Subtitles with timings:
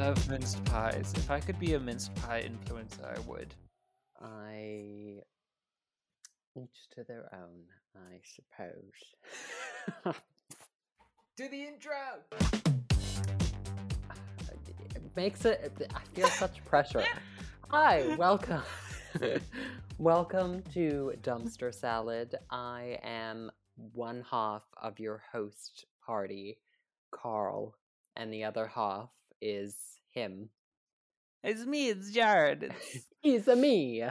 [0.00, 1.12] love minced pies.
[1.14, 3.54] If I could be a minced pie influencer, I would.
[4.18, 5.20] I
[6.56, 7.64] each to their own,
[7.94, 10.14] I suppose.
[11.36, 11.92] Do the intro.
[14.94, 15.86] it makes it.
[15.94, 17.04] I feel such pressure.
[17.68, 18.62] Hi, welcome.
[19.98, 22.36] welcome to Dumpster Salad.
[22.50, 23.50] I am
[23.92, 26.56] one half of your host party,
[27.12, 27.72] Kahrl,
[28.16, 29.76] and the other half is
[30.12, 30.48] him.
[31.42, 31.88] It's me.
[31.88, 32.64] It's Jared.
[32.64, 34.02] It's, He's a me.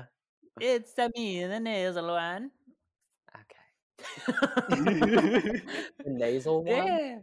[0.60, 2.52] it's a me, the nasal one.
[3.36, 4.38] Okay.
[4.70, 5.62] the
[6.08, 6.76] nasal one.
[6.76, 7.16] Yeah.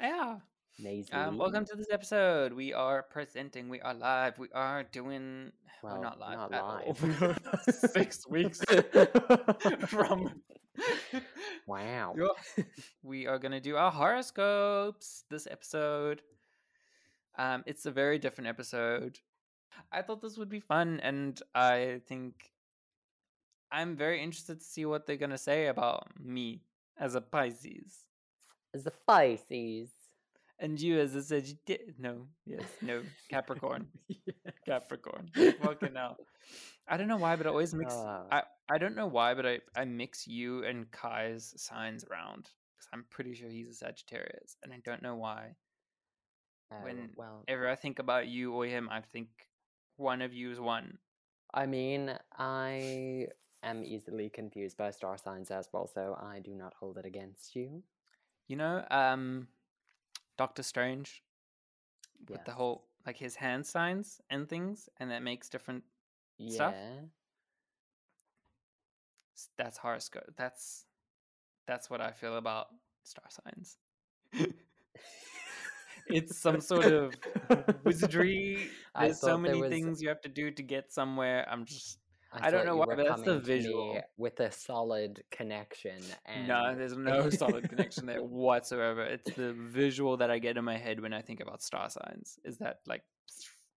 [0.00, 0.36] Yeah.
[0.78, 1.14] Nasal.
[1.18, 2.52] Um, welcome to this episode.
[2.52, 3.68] We are presenting.
[3.68, 4.38] We are live.
[4.38, 5.52] We are doing.
[5.82, 6.50] Well, Well, not live.
[6.50, 7.38] not live.
[7.92, 8.60] Six weeks
[9.88, 10.42] from.
[11.66, 12.14] wow.
[13.02, 16.22] We are going to do our horoscopes this episode.
[17.40, 19.18] Um, it's a very different episode.
[19.90, 22.34] I thought this would be fun, and I think
[23.72, 26.60] I'm very interested to see what they're going to say about me
[26.98, 28.04] as a Pisces
[28.74, 29.88] As a Pisces.
[30.58, 31.94] and you as a Sagittarius.
[31.98, 33.86] No, yes, no, Capricorn.
[34.66, 35.30] Capricorn.
[35.62, 36.18] Fucking hell.
[36.88, 37.94] I don't know why, but I always mix.
[37.96, 38.24] Ah.
[38.30, 42.88] I, I don't know why, but I, I mix you and Kai's signs around because
[42.92, 45.54] I'm pretty sure he's a Sagittarius, and I don't know why.
[46.82, 49.28] When well, Ever I think about you or him, I think
[49.96, 50.98] one of you is one.
[51.52, 53.28] I mean, I
[53.62, 57.56] am easily confused by star signs as well, so I do not hold it against
[57.56, 57.82] you.
[58.46, 59.48] You know, um,
[60.38, 61.22] Doctor Strange
[62.28, 65.82] with the whole like his hand signs and things, and that makes different.
[66.38, 66.54] Yeah.
[66.54, 66.74] stuff?
[69.56, 70.34] That's horoscope.
[70.36, 70.86] That's
[71.66, 72.68] that's what I feel about
[73.04, 73.76] star signs.
[76.12, 77.14] it's some sort of
[77.84, 78.68] wizardry.
[78.98, 81.46] There's so many was- things you have to do to get somewhere.
[81.50, 81.98] I'm just
[82.32, 84.00] I thought don't know why, but that's the coming to me visual.
[84.16, 86.00] with a solid connection.
[86.26, 86.74] And no.
[86.76, 89.02] There's no solid connection there whatsoever.
[89.02, 92.38] It's the visual that I get in my head when I think about star signs.
[92.44, 93.02] Is that like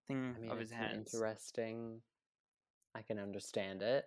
[0.07, 1.15] thing I mean, of his hands?
[1.15, 2.01] interesting.
[2.95, 4.05] I can understand it.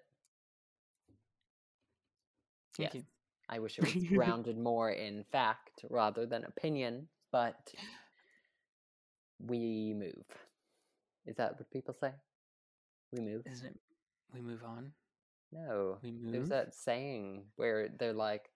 [2.77, 2.95] Thank yes.
[2.95, 3.03] you.
[3.49, 7.73] I wish it was grounded more in fact rather than opinion, but
[9.39, 10.25] we move.
[11.25, 12.11] Is that what people say?
[13.11, 13.43] We move?
[13.51, 13.79] Isn't it?
[14.33, 14.91] We move on.
[15.51, 15.97] No.
[16.03, 16.49] We There's move.
[16.49, 18.49] that saying where they're like,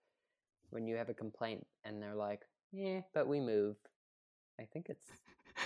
[0.72, 2.42] when you have a complaint and they're like,
[2.72, 3.76] yeah, but we move.
[4.60, 5.06] I think it's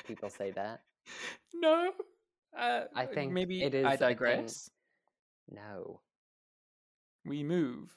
[0.07, 0.81] people say that.
[1.56, 1.91] No.
[2.57, 4.69] Uh, I think maybe it is I a thing- digress.
[5.50, 6.02] No.
[7.25, 7.96] We move.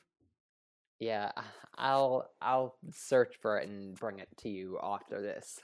[1.00, 1.32] Yeah,
[1.76, 5.58] I'll I'll search for it and bring it to you after this.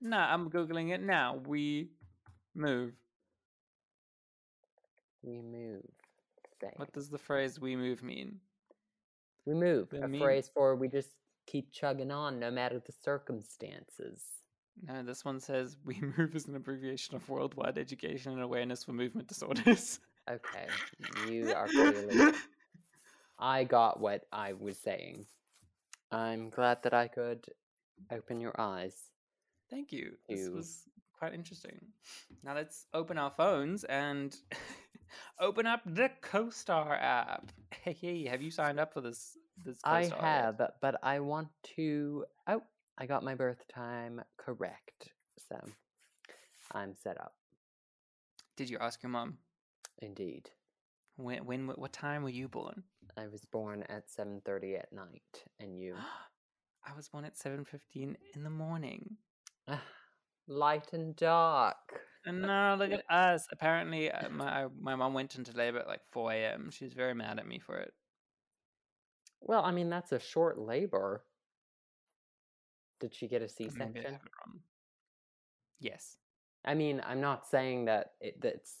[0.00, 1.40] Nah, I'm googling it now.
[1.46, 1.90] We
[2.54, 2.92] move.
[5.22, 5.82] We move.
[6.60, 6.72] Thing.
[6.76, 8.40] What does the phrase "we move" mean?
[9.44, 9.92] We move.
[9.92, 11.10] A mean- phrase for we just
[11.46, 14.22] keep chugging on no matter the circumstances.
[14.82, 18.92] No, this one says "we move" is an abbreviation of Worldwide Education and Awareness for
[18.92, 20.00] Movement Disorders.
[20.28, 20.66] Okay,
[21.30, 22.32] you are clearly.
[23.38, 25.26] I got what I was saying.
[26.10, 27.46] I'm glad that I could
[28.10, 28.96] open your eyes.
[29.70, 30.16] Thank you.
[30.28, 30.52] This You.
[30.52, 30.82] was
[31.18, 31.78] quite interesting.
[32.44, 34.36] Now let's open our phones and
[35.40, 37.52] open up the CoStar app.
[37.82, 39.36] Hey, have you signed up for this?
[39.64, 40.20] This I CoStar yet?
[40.20, 42.24] have, but I want to.
[42.48, 42.62] Oh,
[42.98, 45.12] I got my birth time correct,
[45.48, 45.56] so
[46.72, 47.34] I'm set up.
[48.56, 49.38] Did you ask your mom?
[50.02, 50.50] Indeed,
[51.16, 51.44] When?
[51.46, 51.68] When?
[51.68, 52.82] What time were you born?
[53.16, 55.94] I was born at 7:30 at night, and you.
[56.84, 59.16] I was born at seven fifteen in the morning.
[59.68, 59.82] Ah,
[60.48, 62.00] Light and dark.
[62.24, 63.46] And now look at us.
[63.52, 66.70] Apparently, uh, my my mom went into labor at like four a.m.
[66.70, 67.94] She was very mad at me for it.
[69.40, 71.22] Well, I mean that's a short labor.
[73.00, 74.12] Did she get a Maybe I C-section?
[74.12, 74.60] have it wrong.
[75.80, 76.16] Yes.
[76.64, 78.78] I mean, I'm not saying that it, that's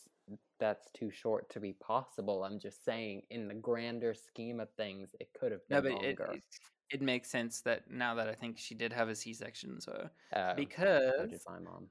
[0.58, 2.42] that's too short to be possible.
[2.44, 5.92] I'm just saying, in the grander scheme of things, it could have No, been but
[5.92, 6.28] it, longer.
[6.32, 6.42] it
[6.90, 10.08] it makes sense that now that I think she did have a C section, so
[10.32, 11.30] so because
[11.62, 11.88] mom.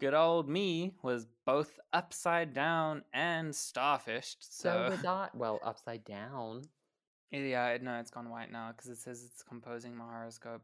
[0.00, 4.36] good old me was both upside down and starfished.
[4.40, 5.30] So So, I.
[5.34, 6.62] Well, upside down.
[7.30, 10.62] yeah, no, it's gone white now because it says it's composing my horoscope.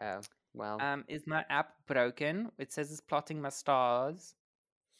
[0.00, 0.20] Oh,
[0.54, 0.80] well.
[0.80, 2.50] Um, is my app broken?
[2.58, 4.34] It says it's plotting my stars,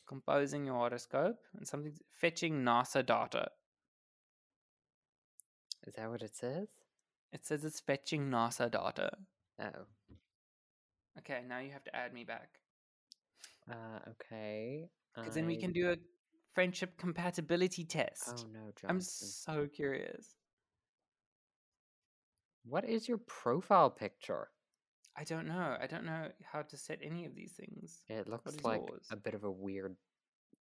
[0.06, 3.50] composing your horoscope, and something fetching NASA data.
[5.86, 6.68] is that what it says?
[7.36, 9.10] It says it's fetching NASA data.
[9.60, 9.84] Oh.
[11.18, 12.48] Okay, now you have to add me back.
[13.70, 14.88] Uh, okay.
[15.14, 15.96] Because then we I- can do a
[16.54, 18.46] friendship compatibility test.
[18.46, 20.34] Oh no, I'm so curious.
[22.64, 24.48] What is your profile picture?
[25.14, 25.76] I don't know.
[25.78, 28.00] I don't know how to set any of these things.
[28.08, 29.06] It looks is like yours?
[29.10, 29.94] a bit of a weird,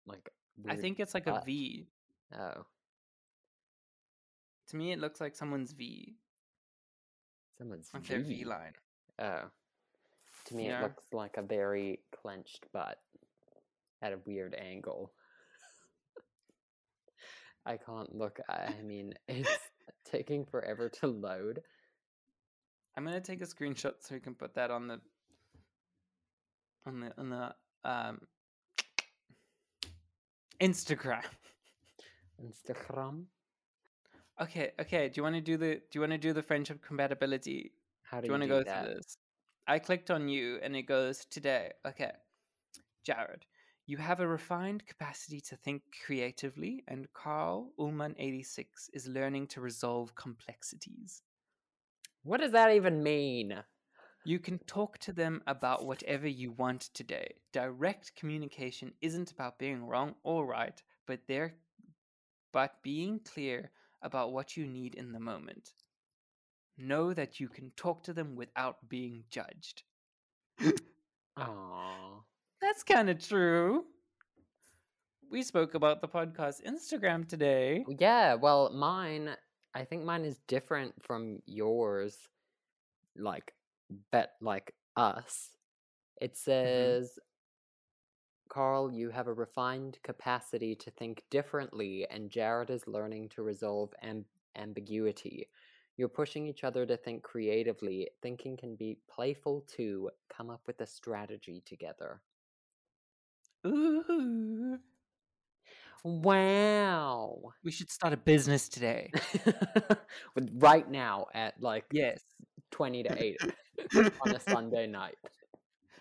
[0.06, 0.30] like.
[0.68, 1.46] I weird think it's like a butt.
[1.46, 1.88] V.
[2.38, 2.66] Oh,
[4.68, 6.18] To me, it looks like someone's V,
[7.58, 8.40] someone's like their V.
[8.40, 8.74] V line.
[9.20, 9.44] Oh,
[10.46, 10.80] to me Yeah.
[10.80, 13.00] it looks like a very clenched butt
[14.02, 15.12] at a weird angle.
[17.66, 18.40] I can't look.
[18.50, 19.50] I mean, it's
[20.06, 21.62] taking forever to load.
[22.98, 25.02] I'm gonna take a screenshot so we can put that on the
[26.86, 27.56] on the on the
[27.90, 28.22] um
[30.62, 31.24] Instagram.
[32.42, 33.24] Instagram.
[34.42, 35.10] Okay, okay.
[35.10, 37.72] Do you want to do the Do you want to do the friendship compatibility?
[38.04, 38.86] How Do do you want to go that?
[38.86, 39.18] through this?
[39.68, 41.72] I clicked on you, and it goes today.
[41.86, 42.12] Okay,
[43.06, 43.46] Jared,
[43.86, 49.48] you have a refined capacity to think creatively, and Kahrl Ullman eighty six is learning
[49.48, 51.22] to resolve complexities.
[52.24, 53.64] What does that even mean?
[54.26, 57.36] You can talk to them about whatever you want today.
[57.54, 61.56] Direct communication isn't about being wrong or right, but there
[62.52, 63.72] but being clear
[64.02, 65.72] about what you need in the moment.
[66.78, 69.84] Know that you can talk to them without being judged.
[71.40, 72.24] Aww.
[72.62, 73.86] That's kind of true.
[75.32, 77.86] We spoke about the podcast Instagram today.
[78.00, 79.36] Yeah, well, mine,
[79.74, 82.18] I think mine is different from yours.
[83.18, 83.54] Like,
[84.12, 85.50] bet, like us.
[86.22, 86.52] It mm-hmm.
[86.52, 87.20] says,
[88.50, 93.94] Kahrl, you have a refined capacity to think differently, and Jared is learning to resolve
[94.04, 94.26] amb-
[94.56, 95.50] ambiguity.
[95.98, 98.10] You're pushing each other to think creatively.
[98.22, 100.10] Thinking can be playful too.
[100.30, 102.22] Come up with a strategy together.
[103.66, 104.78] Ooh.
[106.04, 107.54] Wow.
[107.64, 109.12] We should start a business today.
[110.36, 112.22] With- right now at like Yes.
[112.72, 113.38] 20 to 8
[114.22, 115.16] on a Sunday night.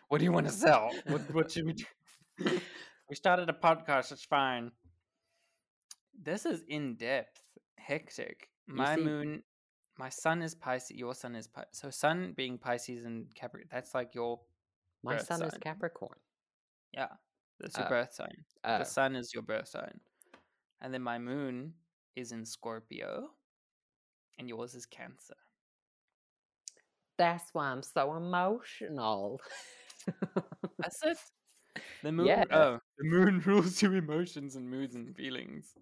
[0.08, 0.90] What do you want to sell?
[1.06, 1.84] What, what should we do?
[3.08, 4.12] we started a podcast.
[4.12, 4.70] It's fine.
[6.20, 7.40] This is in depth,
[7.78, 8.48] hectic.
[8.66, 9.42] My moon,
[9.98, 10.96] my sun is Pisces.
[10.96, 11.70] Your sun is Pisces.
[11.72, 13.68] So sun being Pisces and Capricorn.
[13.70, 14.40] That's like your
[15.02, 15.54] My son is.
[15.60, 16.18] Capricorn.
[16.92, 17.08] yeah.
[17.60, 17.90] That's your Oh.
[17.90, 18.44] birth sign.
[18.64, 20.00] Oh, The sun is your birth sign,
[20.80, 21.74] and then my moon
[22.16, 23.28] is in Scorpio,
[24.38, 25.34] and yours is Cancer.
[27.16, 29.40] that's why I'm so emotional.
[30.78, 31.16] That's it.
[32.02, 32.26] The moon.
[32.26, 32.44] Yeah.
[32.50, 35.74] Oh, the moon rules your emotions and moods and feelings.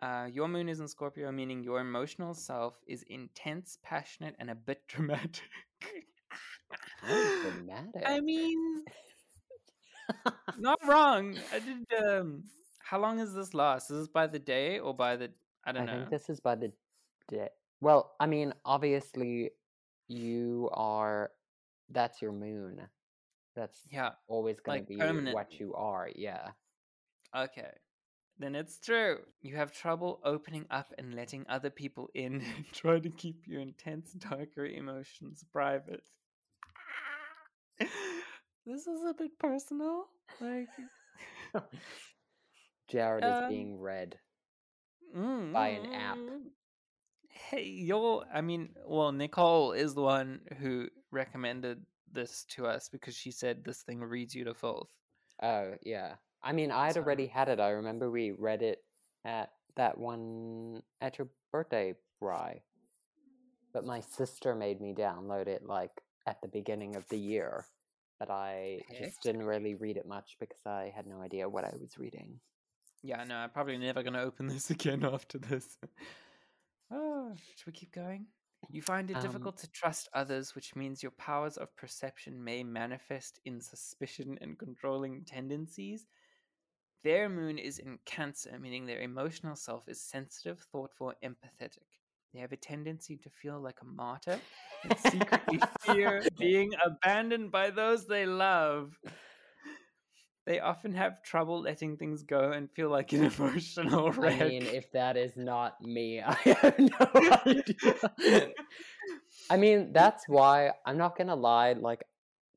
[0.00, 4.54] Uh, your moon is in Scorpio, meaning your emotional self is intense, passionate, and a
[4.54, 5.42] bit dramatic.
[7.02, 8.02] Dramatic.
[8.04, 8.84] I mean,
[10.58, 11.36] not wrong.
[11.52, 11.86] I did.
[12.02, 12.44] Um,
[12.80, 13.90] how long is this last?
[13.90, 15.30] Is this by the day or by the?
[15.64, 15.92] I I don't know.
[15.92, 16.72] I think this is by the
[17.28, 17.48] day.
[17.80, 19.50] Well, I mean, obviously,
[20.08, 21.30] you are.
[21.90, 22.80] That's your moon.
[23.54, 24.10] That's Yeah.
[24.28, 24.94] always going like to
[25.26, 26.08] be what you are.
[26.14, 26.50] Yeah.
[27.36, 27.70] Okay.
[28.38, 29.18] Then it's true.
[29.42, 32.42] You have trouble opening up and letting other people in.
[32.72, 36.02] Try to keep your intense, darker emotions private.
[37.78, 40.06] this is a bit personal.
[40.40, 40.68] Like,
[42.88, 44.18] Jared Um, is being read.
[45.52, 46.18] By an app.
[46.18, 46.50] mm,
[47.28, 48.24] Hey, you're.
[48.32, 53.64] I mean, well, Nicole is the one who recommended this to us because she said
[53.64, 54.90] this thing reads you to filth.
[55.42, 56.14] Oh, yeah.
[56.42, 57.60] I mean, I'd So- already had it.
[57.60, 58.84] I remember we read it
[59.24, 62.62] at that one at your birthday, Rye.
[63.72, 65.90] But my sister made me download it like
[66.26, 67.64] at the beginning of the year.
[68.20, 68.98] But I Heck.
[68.98, 72.38] just didn't really read it much because I had no idea what I was reading.
[73.02, 75.76] Yeah, no, I'm probably never going to open this again after this.
[76.90, 78.26] oh, should we keep going?
[78.70, 82.62] You find it Um, difficult to trust others, which means your powers of perception may
[82.64, 86.06] manifest in suspicion and controlling tendencies.
[87.02, 91.86] Their moon is in Cancer, meaning their emotional self is sensitive, thoughtful, empathetic.
[92.32, 94.40] They have a tendency to feel like a martyr
[94.82, 98.98] and secretly fear being abandoned by those they love.
[100.46, 104.42] They often have trouble letting things go and feel like an emotional wreck.
[104.42, 108.50] I mean, if that is not me, I have no idea.
[109.50, 112.04] I mean, that's why I'm not gonna lie, like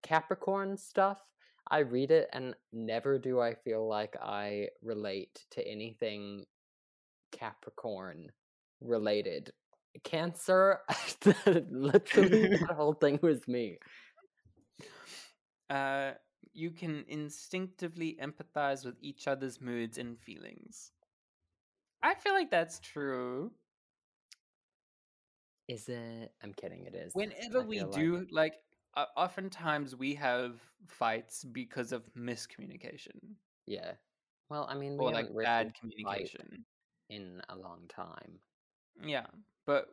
[0.04, 1.18] Capricorn stuff,
[1.70, 6.46] I read it and never do I feel like I relate to anything
[7.32, 8.32] Capricorn
[8.82, 9.52] related.
[10.04, 10.80] Cancer,
[11.46, 13.80] literally that whole thing was me.
[15.70, 16.12] uh,
[16.54, 20.92] you can instinctively empathize with each other's moods and feelings.
[22.02, 23.52] I feel like that's true.
[25.68, 26.32] Is it?
[26.42, 26.86] I'm kidding.
[26.86, 27.14] It is.
[27.14, 28.54] Whenever we feel like- do, like,
[28.96, 33.36] uh, oftentimes we have fights because of miscommunication
[33.68, 33.92] yeah.
[34.50, 36.66] Well, I mean, we or like bad communication.
[37.10, 38.40] in a long time.
[39.06, 39.28] Yeah,
[39.66, 39.90] but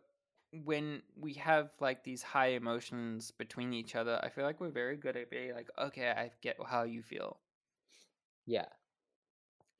[0.62, 4.96] when we have like these high emotions between each other, I feel like we're very
[4.96, 7.40] good at being like, okay, I get how you feel,
[8.46, 8.68] Yeah.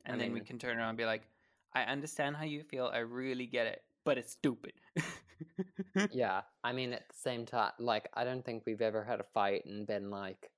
[0.05, 1.29] and I then we can turn around and be like,
[1.73, 4.75] I understand how you feel, I really get it, but it's stupid.
[6.11, 6.43] Yeah.
[6.63, 9.65] I mean, at the same time, like, I don't think we've ever had a fight
[9.67, 10.53] and been like,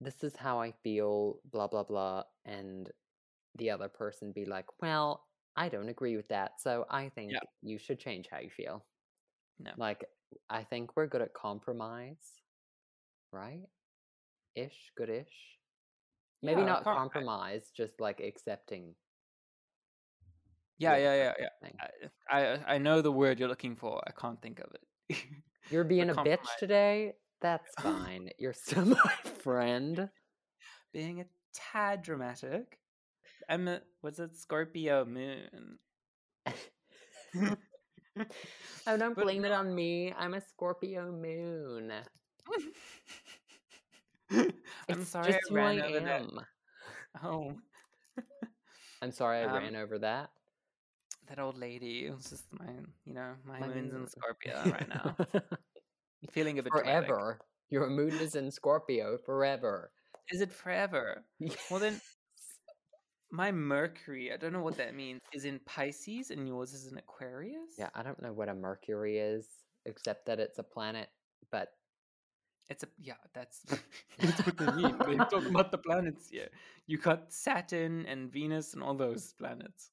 [0.00, 2.24] this is how I feel, blah, blah, blah.
[2.44, 2.90] And
[3.56, 5.29] the other person be like, well,
[5.60, 6.52] I don't agree with that.
[6.60, 8.82] So I think you should change how you feel.
[9.58, 9.72] No.
[9.76, 10.06] Like,
[10.48, 12.40] I think we're good at compromise,
[13.30, 13.66] right?
[14.54, 15.58] Ish, good ish.
[16.42, 18.94] Maybe Yeah, not com- compromise, just like accepting.
[20.78, 21.70] yeah, yeah, yeah, yeah.
[22.30, 24.00] I, I I know the word you're looking for.
[24.06, 25.18] I can't think of it.
[25.70, 27.12] You're being a bitch today?
[27.42, 28.30] That's fine.
[28.38, 30.08] You're still my friend.
[30.94, 32.78] Being a tad dramatic.
[33.50, 34.36] I'm a what's it?
[34.36, 35.78] Scorpio moon.
[38.86, 40.12] Oh, don't But blame it on me.
[40.12, 41.92] I'm a Scorpio moon.
[44.88, 46.22] I'm sorry I ran I over that.
[46.22, 46.40] am.
[47.22, 47.60] Oh,
[49.02, 50.32] I'm sorry I Um, ran over that.
[51.28, 52.10] that old lady.
[52.10, 52.72] Was just my,
[53.04, 54.06] you know, my, My moon's in.
[54.06, 55.16] Scorpio right now.
[56.30, 57.08] Feeling of a bit dramatic.
[57.08, 57.40] forever.
[57.70, 59.92] Your moon is in Scorpio forever.
[60.30, 61.24] Is it forever?
[61.70, 62.00] Well then,
[63.30, 64.32] my Mercury.
[64.32, 65.20] I don't know what that means.
[65.32, 67.72] Is in Pisces, and yours is in Aquarius.
[67.78, 69.46] Yeah, I don't know what a Mercury is,
[69.86, 71.08] except that it's a planet,
[71.50, 71.68] but
[72.70, 73.14] It's a yeah.
[73.34, 73.60] That's
[74.18, 74.96] that's what they mean.
[75.06, 76.48] They're talking about the planets here.
[76.86, 79.90] You got Saturn and Venus and all those planets.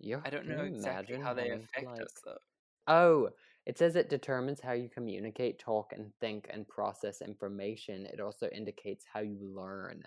[0.00, 0.20] Yeah.
[0.24, 2.38] I don't know exactly how they affect like- us though.
[2.86, 3.30] Oh,
[3.66, 8.06] it says it determines how you communicate, talk, and think and process information.
[8.06, 10.04] It also indicates how you learn.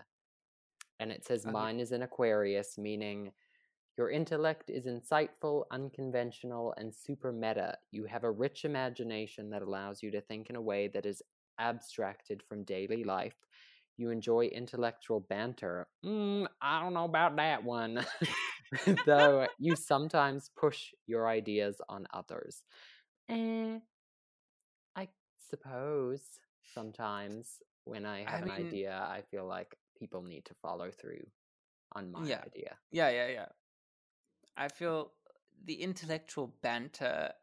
[0.99, 3.31] And it says mine is an Aquarius, meaning
[3.97, 7.77] your intellect is insightful, unconventional, and super meta.
[7.91, 11.21] You have a rich imagination that allows you to think in a way that is
[11.59, 13.35] abstracted from daily life.
[13.97, 15.87] You enjoy intellectual banter.
[16.05, 18.05] Mm, I don't know about that one.
[19.07, 22.61] Though you sometimes push your ideas on others.
[23.29, 23.79] Eh,
[24.95, 25.07] I
[25.49, 26.21] suppose
[26.73, 30.91] sometimes when I I have an mean- idea, I feel like people need to follow
[30.91, 31.25] through
[31.93, 32.41] on my Yeah.
[32.45, 32.77] idea.
[32.91, 33.45] Yeah, yeah, yeah.
[34.55, 35.13] I feel
[35.65, 37.33] the intellectual banter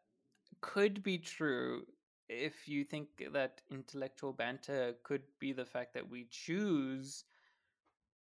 [0.61, 1.85] could be true
[2.27, 7.23] if you think that intellectual banter could be the fact that we choose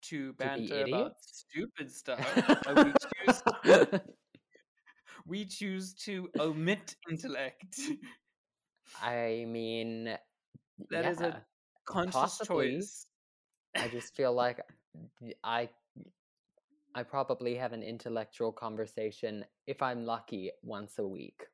[0.04, 2.20] to banter about stupid stuff.
[2.76, 2.94] we
[3.26, 3.42] choose
[5.28, 7.80] we choose to omit intellect.
[9.02, 10.18] I mean,
[10.90, 11.46] That yeah, is a
[11.86, 12.76] Conscious Possibly.
[12.78, 13.06] choice.
[13.76, 14.60] I just feel like
[15.44, 15.70] I
[16.96, 21.48] I probably have an intellectual conversation if I'm lucky once a week.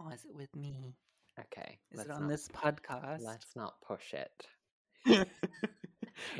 [0.00, 0.94] Oh, is it with me?
[1.38, 3.20] Okay, Is it on not, this podcast?
[3.22, 4.46] let's not push it.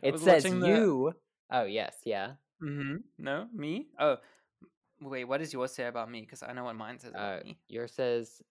[0.02, 1.12] It says watching the- you.
[1.50, 2.32] Oh yes, yeah.
[2.62, 2.96] Mm-hmm.
[3.18, 3.86] No, me?
[3.98, 4.18] Oh,
[5.00, 5.24] wait.
[5.24, 6.20] What does yours say about me?
[6.20, 7.58] Because I know what mine says about Uh, me.
[7.68, 8.42] yours says,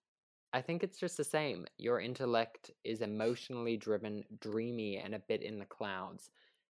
[0.53, 1.68] I think it's just the same.
[1.77, 6.32] Your intellect is emotionally driven, dreamy, and a bit in the clouds.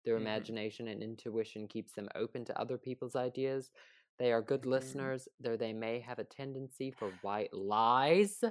[0.05, 0.19] Their Mhm.
[0.19, 3.71] imagination and intuition keeps them open to other people's ideas.
[4.19, 4.67] They are good Mhm.
[4.67, 8.43] listeners, though they may have a tendency for white lies.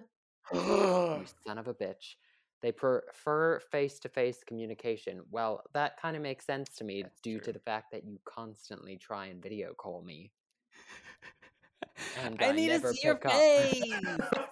[1.12, 2.16] you son of a bitch.
[2.62, 5.24] They prefer face to face communication.
[5.30, 8.20] Well, that kind of makes sense to me That's due to the fact that you
[8.25, 10.32] constantly try and video call me.
[12.16, 13.82] And I I need to see your face.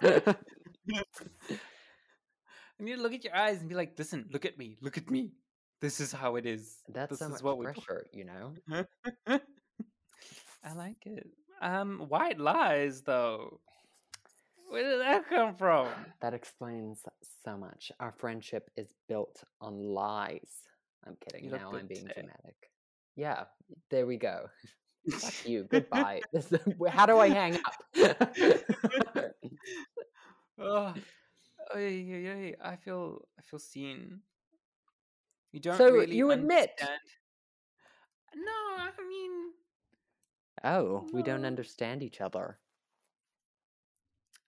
[0.88, 4.96] I need to look at your eyes and be like, listen, look at me, look
[4.96, 5.32] at me.
[5.80, 6.76] This is how it is.
[6.88, 8.54] That's this so is what we pressure, you know?
[10.62, 11.26] I like it.
[11.62, 13.60] Um, white lies though.
[14.68, 15.88] Where did that come from?
[16.20, 17.00] That explains
[17.44, 17.90] so much.
[17.98, 20.52] Our friendship is built on lies.
[21.06, 21.46] I'm kidding.
[21.46, 22.12] You now I'm being today.
[22.14, 22.54] dramatic.
[23.16, 23.44] Yeah,
[23.90, 24.46] there we go.
[25.10, 25.64] Fuck you.
[25.70, 26.20] Goodbye.
[26.32, 26.52] This,
[26.88, 27.74] how do I hang up?
[30.60, 30.94] Oh,
[31.74, 34.20] oy, oy, oy, I feel I feel seen.
[35.52, 36.70] You don't So, really you admit?
[36.78, 37.00] understand-
[38.34, 39.52] No, I mean,
[40.64, 42.58] oh, we don't understand each other.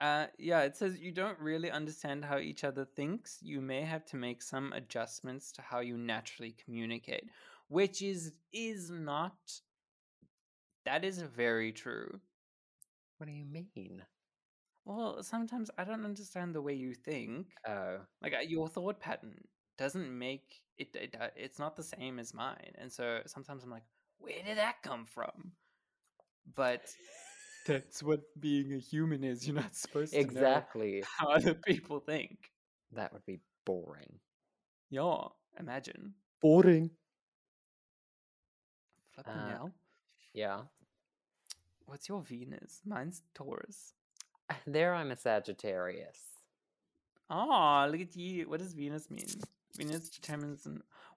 [0.01, 3.39] Uh, yeah, it says you don't really understand how each other thinks.
[3.41, 7.25] You may have to make some adjustments to how you naturally communicate,
[7.69, 9.39] which is is not.
[10.85, 12.21] That is very true.
[13.19, 14.05] What do you mean?
[14.85, 17.47] Well, sometimes I don't understand the way you think.
[17.69, 19.35] Oh, Like uh, your thought pattern
[19.79, 21.17] doesn't make it, it.
[21.21, 23.85] uh, It's not the same as mine, and so sometimes I'm like,
[24.19, 25.53] where did that come from?
[26.55, 26.83] But
[27.67, 29.47] that's what being a human is.
[29.47, 31.05] You're not supposed to know exactly.
[31.19, 32.51] how other people think.
[32.93, 34.19] That would be boring.
[34.91, 36.15] Yeah, imagine.
[36.41, 36.91] Boring.
[39.15, 39.73] Flipping Uh, hell.
[40.35, 40.61] Yeah.
[41.87, 42.81] What's your Venus?
[42.85, 43.95] Mine's Taurus.
[44.67, 46.19] There I'm a Sagittarius.
[47.31, 48.49] Ah, look at you.
[48.49, 49.27] What does Venus mean?
[49.77, 50.67] Venus determines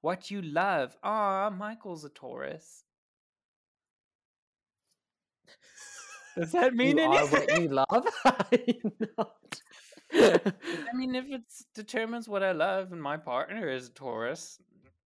[0.01, 0.96] what you love.
[1.03, 2.84] Ah, Michael's a Taurus.
[6.38, 7.48] Does that mean you anything?
[7.48, 8.08] what you love?
[10.13, 14.60] I mean, if it determines what I love and my partner is a Taurus,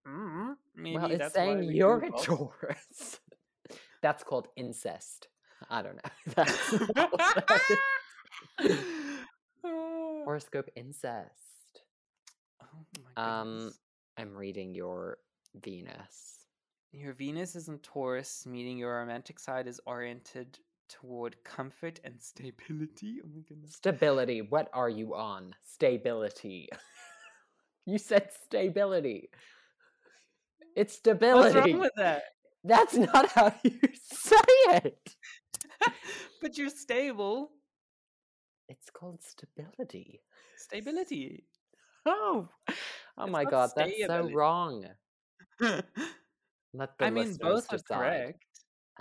[0.07, 2.11] mm, maybe well, it's saying you're a.
[2.11, 3.19] Taurus.
[4.01, 5.27] That's called incest.
[5.69, 6.11] I don't know.
[6.35, 7.77] That's what that is.
[9.63, 11.83] horoscope incest.
[12.61, 12.85] oh
[13.15, 13.71] my Um.
[14.17, 15.17] I'm reading your
[15.63, 16.39] Venus.
[16.91, 23.21] Your Venus is in Taurus, meaning your romantic side is oriented toward comfort and stability.
[23.23, 23.75] Oh my goodness.
[23.75, 24.41] Stability.
[24.41, 25.55] What are you on?
[25.63, 26.67] Stability.
[27.85, 29.29] you said stability.
[30.75, 31.55] It's stability.
[31.55, 32.23] What's wrong with that?
[32.63, 34.35] That's not how you say
[34.83, 35.15] it.
[36.41, 37.51] but you're stable.
[38.69, 40.23] It's called stability.
[40.55, 41.49] Stability.
[42.05, 42.49] Oh,
[43.17, 44.95] oh It's my god, that's so wrong.
[46.73, 47.79] Let the I mean, both are decide.
[47.79, 48.43] correct.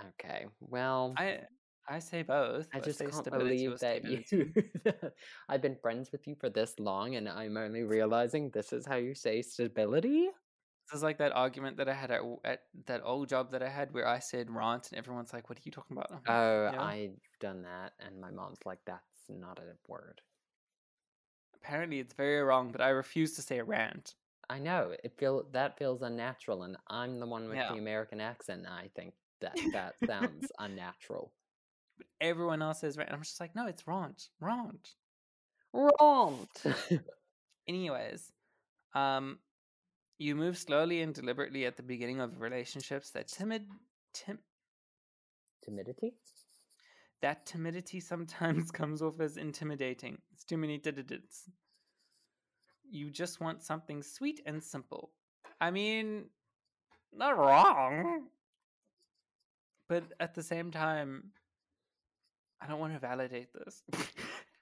[0.01, 1.45] Okay, well, I
[1.87, 2.69] I say both.
[2.73, 4.23] I just can't believe that you.
[4.27, 4.53] stability.
[5.49, 8.95] I've been friends with you for this long, and I'm only realizing this is how
[8.97, 10.29] you say stability.
[10.87, 13.69] This is like that argument that I had at, at that old job that I
[13.69, 16.81] had where I said rant and everyone's like, "What are you talking about?" Oh, yeah.
[16.81, 20.21] I've done that, and my mom's like, "That's not a word."
[21.55, 24.15] Apparently, it's very wrong, but I refuse to say rant.
[24.49, 27.73] I know it feel that feels unnatural, and I'm the one with Yeah.
[27.73, 28.65] the American accent.
[28.67, 31.31] I think that that sounds unnatural.
[31.97, 33.11] But everyone else says rant.
[33.11, 34.95] I'm just like, no, it's rant, rant.
[35.73, 36.47] Wrong.
[37.67, 38.31] Anyways,
[38.95, 39.39] um,
[40.17, 43.11] you move slowly and deliberately at the beginning of relationships.
[43.11, 43.67] That timid,
[44.13, 44.39] tim,
[45.61, 46.15] Timidity.
[47.21, 50.17] That timidity sometimes comes off as intimidating.
[50.33, 51.49] It's too many dididits.
[52.89, 55.11] You just want something sweet and simple.
[55.61, 56.25] I mean,
[57.13, 58.27] not wrong.
[59.87, 61.31] But at the same time,
[62.61, 63.83] I don't want to validate this.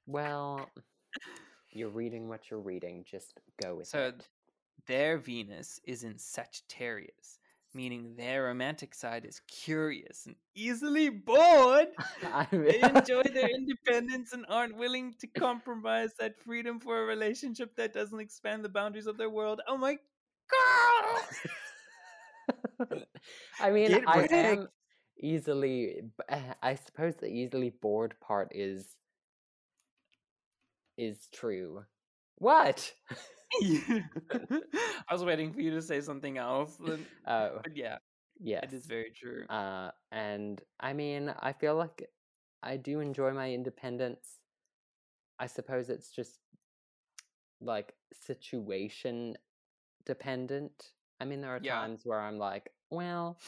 [0.06, 0.70] Well,
[1.72, 3.04] you're reading what you're reading.
[3.10, 4.15] Just go with So it.
[4.20, 4.26] So
[4.88, 7.39] their Venus is in Sagittarius,
[7.74, 11.90] meaning their romantic side is curious and easily bored.
[12.68, 17.94] They enjoy their independence and aren't willing to compromise that freedom for a relationship that
[17.94, 19.62] doesn't expand the boundaries of their world.
[19.68, 19.98] Oh my
[20.52, 21.24] god!
[23.60, 24.32] I mean, Get I wrecked.
[24.32, 24.70] am
[25.20, 26.02] easily.
[26.30, 28.96] eh, I suppose the easily bored part is
[30.98, 31.86] is true.
[32.36, 32.94] What?
[33.62, 36.76] I was waiting for you to say something else.
[36.78, 37.98] then- Oh, yeah,
[38.40, 38.64] yes.
[38.64, 39.46] it is very true.
[39.48, 42.10] Uh, and I mean, I feel like
[42.64, 44.40] I do enjoy my independence.
[45.40, 46.40] I suppose it's just
[47.62, 49.38] like situation
[50.06, 50.92] dependent.
[51.20, 51.80] I mean, there are Yeah.
[51.80, 53.40] times where I'm like, well,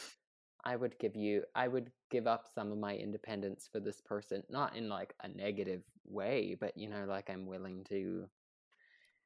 [0.64, 4.42] I would give you, I would give up some of my independence for this person,
[4.50, 8.28] not in like a negative way, but you know, like I'm willing to.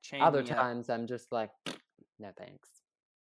[0.04, 0.58] Chain Other me up.
[0.58, 1.50] times, I'm just like,
[2.18, 2.68] no thanks.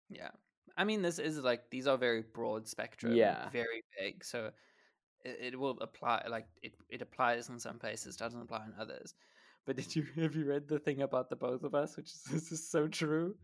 [0.10, 0.32] Yeah.
[0.76, 3.50] I mean, this is like these are very broad spectrum, Yeah.
[3.50, 4.24] very big.
[4.24, 4.52] So
[5.24, 9.14] it, it will apply like it, it applies in some places, doesn't apply in others.
[9.66, 12.24] But did you have you read the thing about the both of us, which is
[12.32, 13.36] this is so true,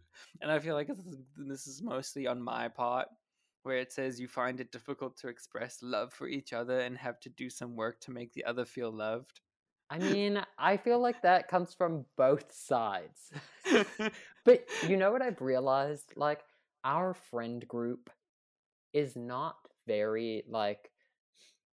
[0.41, 3.07] and I feel like this is, this is mostly on my part,
[3.61, 7.19] where it says you find it difficult to express love for each other and have
[7.19, 9.41] to do some work to make the other feel loved.
[9.89, 13.31] I mean, I feel like that comes from both sides.
[14.45, 16.13] But you know what I've realized?
[16.15, 16.45] Like,
[16.83, 18.09] our friend group
[18.93, 20.91] is not very, like,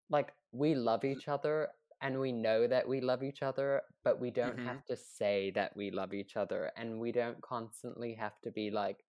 [0.09, 1.69] like, we love each other
[2.01, 4.59] and we know that we love each other, but we don't Mhm.
[4.59, 8.71] have to say that we love each other and we don't constantly have to be
[8.71, 9.05] like,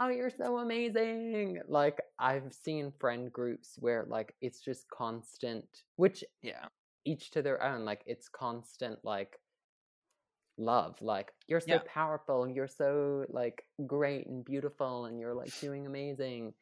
[0.00, 1.62] oh, you're so amazing.
[1.68, 6.68] Like, I've seen friend groups where, like, it's just constant, which yeah,
[7.04, 7.84] each to their own.
[7.84, 9.38] Like it's constant like
[10.56, 11.00] love.
[11.00, 11.80] Like you're so Yeah.
[11.86, 16.54] powerful, you're so like great and beautiful, and you're like doing amazing.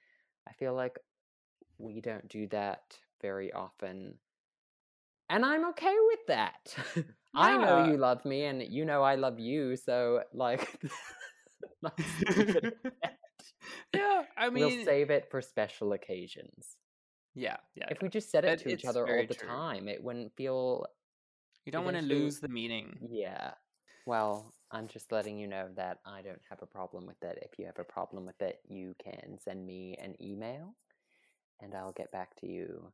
[0.48, 0.98] I feel like
[1.78, 4.14] we don't do that very often.
[5.28, 6.76] And I'm okay with that.
[7.34, 10.68] I know you love me and you know I love you, so like
[11.82, 11.96] let's
[12.36, 13.18] leave it at that.
[13.94, 16.76] yeah, I mean, we'll save it for special occasions.
[17.34, 17.86] Yeah, yeah.
[17.90, 19.48] If we just said it to each other all the true.
[19.48, 20.86] time, it wouldn't feel
[21.64, 22.98] you don't want to lose the meaning.
[23.10, 23.52] yeah.
[24.04, 27.38] Well, I'm just letting you know that I don't have a problem with it.
[27.42, 30.74] If you have a problem with it, you can send me an email
[31.60, 32.90] and I'll get back to you.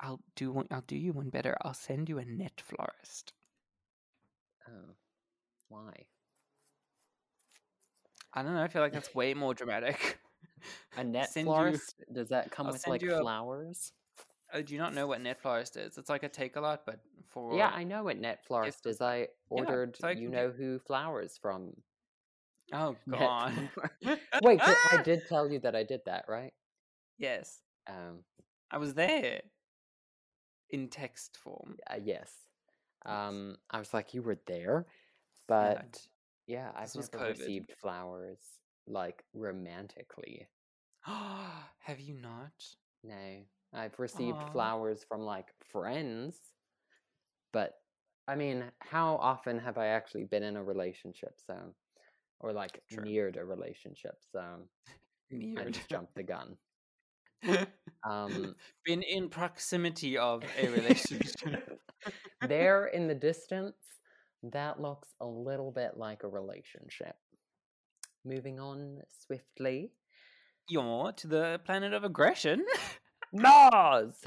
[0.00, 0.66] I'll do one.
[0.72, 1.56] I'll do you one better.
[1.62, 3.32] I'll send you a NetFlorist.
[4.68, 4.94] Oh.
[5.68, 6.06] Why?
[8.32, 8.62] I don't know.
[8.62, 10.18] I feel like that's way more dramatic.
[10.96, 12.02] A net Send you- florist?
[12.12, 13.92] Does that come I'll with like you a- flowers?
[14.52, 15.98] Oh, do you not know what net florist is?
[15.98, 19.00] It's like a take a lot, but for Yeah, I know what NetFlorist is.
[19.00, 21.72] I ordered so I you know who flowers from.
[22.72, 23.52] oh god.
[24.42, 26.52] Wait, I did tell you that I did that, right?
[27.18, 28.22] Yes, Um,
[28.70, 29.40] I was there
[30.70, 31.76] in text form.
[31.90, 32.32] uh, yes.
[33.06, 34.86] Um, I was like, you were there,
[35.48, 36.06] but
[36.46, 37.38] yeah, I've This never COVID.
[37.38, 38.38] received flowers
[38.86, 40.46] like romantically.
[41.80, 42.52] Have you not?
[43.02, 43.42] No,
[43.74, 44.52] I've received Aw.
[44.52, 46.36] flowers from like friends,
[47.52, 47.74] but
[48.26, 51.34] I mean, how often have I actually been in a relationship?
[51.46, 51.56] So,
[52.40, 53.04] or like True.
[53.04, 54.16] neared a relationship?
[54.32, 54.40] So
[55.32, 55.74] I Neared.
[55.74, 56.56] just jumped the gun.
[58.06, 61.80] Um, Been in proximity of a relationship.
[62.42, 63.76] there in the distance,
[64.42, 67.16] that looks a little bit like a relationship.
[68.22, 69.92] Moving on swiftly.
[70.68, 72.64] You're to the planet of aggression.
[73.32, 74.22] Mars!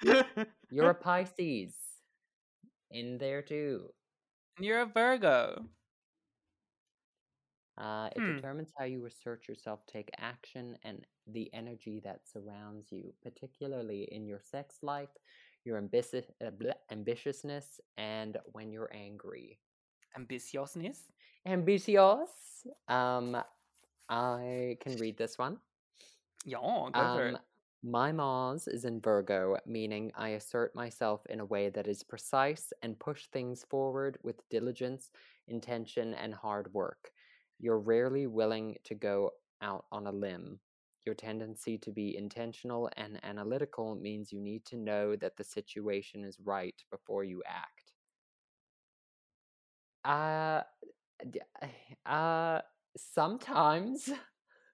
[0.70, 1.74] You're a Pisces.
[2.90, 3.90] In there too.
[4.58, 5.68] You're a Virgo.
[7.76, 8.36] Uh, it Hmm.
[8.36, 14.24] determines how you assert yourself, take action, and the energy that surrounds you, particularly in
[14.24, 15.10] your sex life,
[15.64, 19.60] your ambici- uh, bleh, ambitiousness, and when you're angry.
[20.16, 21.10] Ambitiousness.
[21.44, 22.66] Ambitious.
[22.88, 23.36] Um,
[24.08, 25.60] I can read this one.
[26.46, 27.40] Yeah, go for Um, it.
[27.82, 32.72] my Mars is in Virgo, meaning I assert myself in a way that is precise
[32.82, 35.10] and push things forward with diligence,
[35.48, 37.12] intention, and hard work.
[37.58, 39.32] You're rarely willing to go
[39.62, 40.60] out on a limb.
[41.04, 46.24] Your tendency to be intentional and analytical means you need to know that the situation
[46.24, 47.92] is right before you act.
[50.04, 50.62] Uh,
[52.06, 52.60] uh,
[52.96, 54.10] sometimes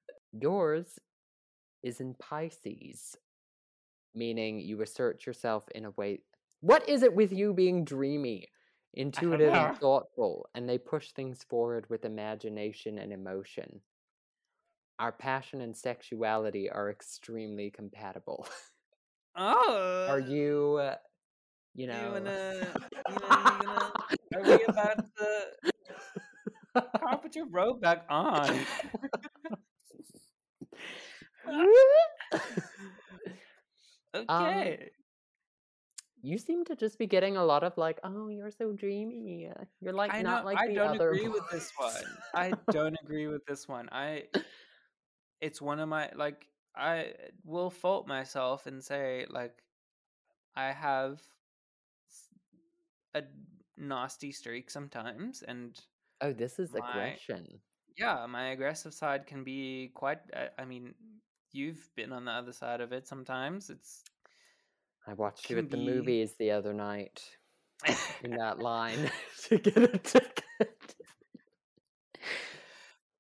[0.33, 0.99] yours
[1.83, 3.17] is in Pisces,
[4.15, 6.21] meaning you assert yourself in a way.
[6.61, 8.49] What is it with you being dreamy,
[8.95, 13.81] intuitive, and thoughtful, and they push things forward with imagination and emotion?
[14.99, 18.47] Our passion and sexuality are extremely compatible.
[19.35, 20.07] Oh.
[20.11, 20.97] are you, uh,
[21.75, 22.67] you know, You wanna,
[23.09, 23.93] you know, you gonna,
[24.37, 25.47] are we about to
[26.77, 28.61] Kahrl, put your robe back on?
[34.15, 34.91] Okay.
[36.23, 39.49] you seem to just be getting a lot of like, oh, you're so dreamy.
[39.49, 40.51] uh, You're like I not know.
[40.51, 41.11] like I the don't other.
[41.13, 41.95] agree with this one.
[42.35, 43.89] I don't agree with this one.
[43.91, 44.25] I.
[45.41, 46.47] It's one of my like.
[46.77, 47.13] I
[47.45, 49.63] will fault myself and say like,
[50.57, 51.21] I have
[53.15, 53.23] a
[53.77, 55.79] nasty streak sometimes, and
[56.21, 57.61] oh, this is my- aggression.
[57.99, 60.21] yeah, my aggressive side can be quite.
[60.33, 60.95] Uh, I mean,
[61.53, 63.71] you've been on the other side of it sometimes.
[63.71, 64.03] It's
[65.07, 67.23] I watched you at the be- movies the other night
[68.23, 69.11] in that line
[69.49, 70.95] to get a ticket.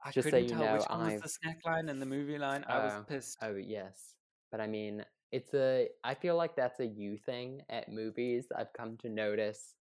[0.04, 2.00] I Just so couldn't you tell know, which one was I've- the snack line and
[2.02, 2.64] the movie line.
[2.68, 3.38] I was Oh, pissed.
[3.42, 4.14] Oh yes,
[4.50, 5.88] but I mean, it's a.
[6.04, 8.46] I feel like that's a you thing at movies.
[8.56, 9.74] I've come to notice.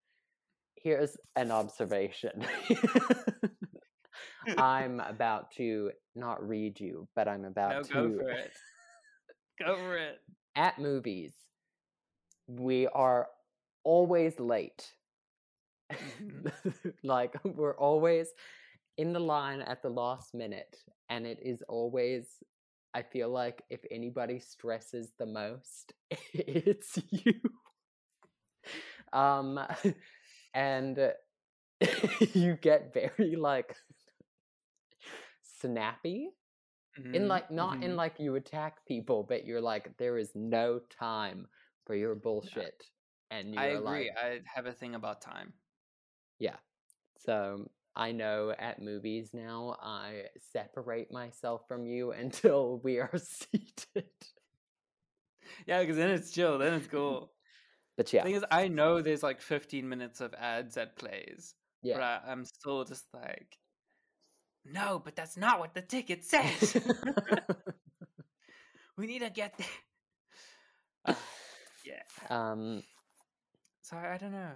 [0.76, 2.46] Here's an observation.
[4.58, 7.94] I'm about to not read you, but I'm about no, to.
[7.94, 8.52] go for it.
[9.60, 10.20] Go for it.
[10.56, 11.34] At movies,
[12.48, 13.28] we are
[13.84, 14.92] always late.
[15.92, 16.94] Mhm.
[17.04, 18.30] like we're always
[18.98, 20.78] in the line at the last minute,
[21.10, 22.28] and it is always.
[22.94, 25.94] I feel like if anybody stresses the most,
[26.34, 27.40] it's you.
[29.14, 29.60] Um,
[30.54, 31.14] and
[32.34, 33.76] you get very like
[35.62, 36.32] snappy
[37.14, 37.98] in Mhm, like not in mhm.
[37.98, 41.48] like you attack people but you're like there is no time
[41.86, 42.92] for your bullshit
[43.32, 44.12] and I you're agree.
[44.12, 45.54] like, I have a thing about time.
[46.40, 46.58] yeah.
[47.18, 54.12] So I know at movies now, I separate myself from you until we are seated.
[55.66, 56.58] Yeah, because then it's chill.
[56.58, 57.34] Then it's cool.
[57.98, 61.56] But yeah, The thing is, I know there's like 15 minutes of ads at plays,
[61.94, 62.04] but yeah.
[62.04, 63.58] I, I'm still just like,
[64.66, 66.76] no, but that's not what the ticket says.
[68.98, 69.68] we need to get there.
[71.08, 71.18] Ah,
[71.86, 72.02] yeah.
[72.30, 72.84] um,
[73.82, 74.52] So I, I don't know.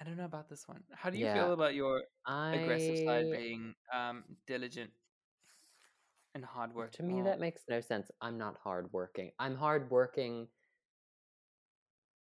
[0.00, 0.82] I don't know about this one.
[0.92, 1.34] How do you yeah.
[1.34, 4.90] feel about your aggressive side being um, diligent
[6.34, 6.96] and hardworking?
[6.96, 8.10] to me that makes no sense.
[8.22, 9.32] I'm not hardworking.
[9.38, 10.48] I'm hardworking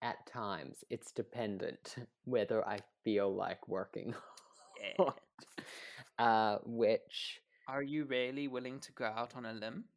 [0.01, 0.85] at times.
[0.89, 4.15] It's dependent whether I feel like working.
[4.99, 5.11] yeah.
[6.19, 9.91] Uh, which Are you really willing to go out on a limb?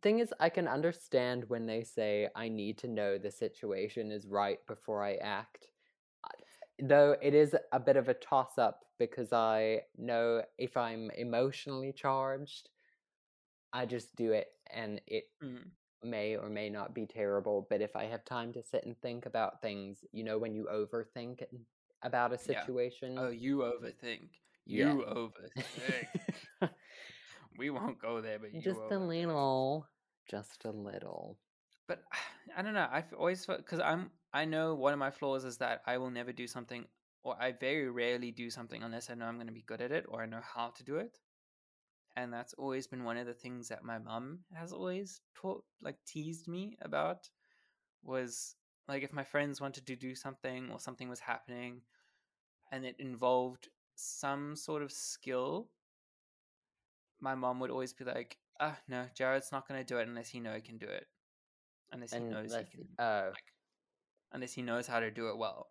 [0.00, 4.26] thing is, I can understand when they say I need to know the situation is
[4.26, 5.68] right before I act.
[6.78, 11.92] Though it is a bit of a toss up because I know if I'm emotionally
[11.92, 12.70] charged,
[13.72, 15.72] I just do it and it Mm.
[16.02, 17.66] may or may not be terrible.
[17.68, 20.66] But if I have time to sit and think about things, you know, when you
[20.72, 21.54] overthink it-
[22.02, 22.64] about a Yeah.
[22.64, 23.18] situation.
[23.18, 24.30] Oh, you overthink.
[24.66, 24.92] Yeah.
[24.94, 26.70] You overthink.
[27.58, 29.86] we won't go there, but you just a little.
[30.28, 31.38] Just a little.
[31.86, 32.02] But
[32.56, 32.88] I don't know.
[32.90, 34.10] I've always felt because I'm.
[34.34, 36.86] I know one of my flaws is that I will never do something,
[37.22, 39.92] or I very rarely do something unless I know I'm going to be good at
[39.92, 41.18] it or I know how to do it.
[42.16, 45.96] And that's always been one of the things that my mum has always taught, like
[46.06, 47.28] teased me about,
[48.02, 48.56] was
[48.88, 51.80] like if my friends wanted to do something or something was happening,
[52.72, 55.68] and it involved some sort of skill.
[57.20, 60.28] My mom would always be like, "Ah, no, Jared's not going to do it unless
[60.28, 61.06] he know he can do it,
[61.92, 63.52] unless he knows he can oh, like
[64.32, 65.68] unless he knows how to do it well.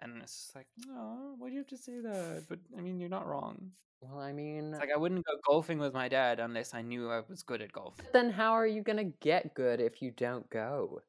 [0.00, 2.44] And it's just like, oh, why do you have to say that?
[2.48, 3.72] But I mean, you're not wrong.
[4.00, 7.10] well, I mean, It's like I wouldn't go golfing with my dad unless I knew
[7.10, 7.96] I was good at golf.
[8.12, 11.02] then how are you gonna get good if you don't go?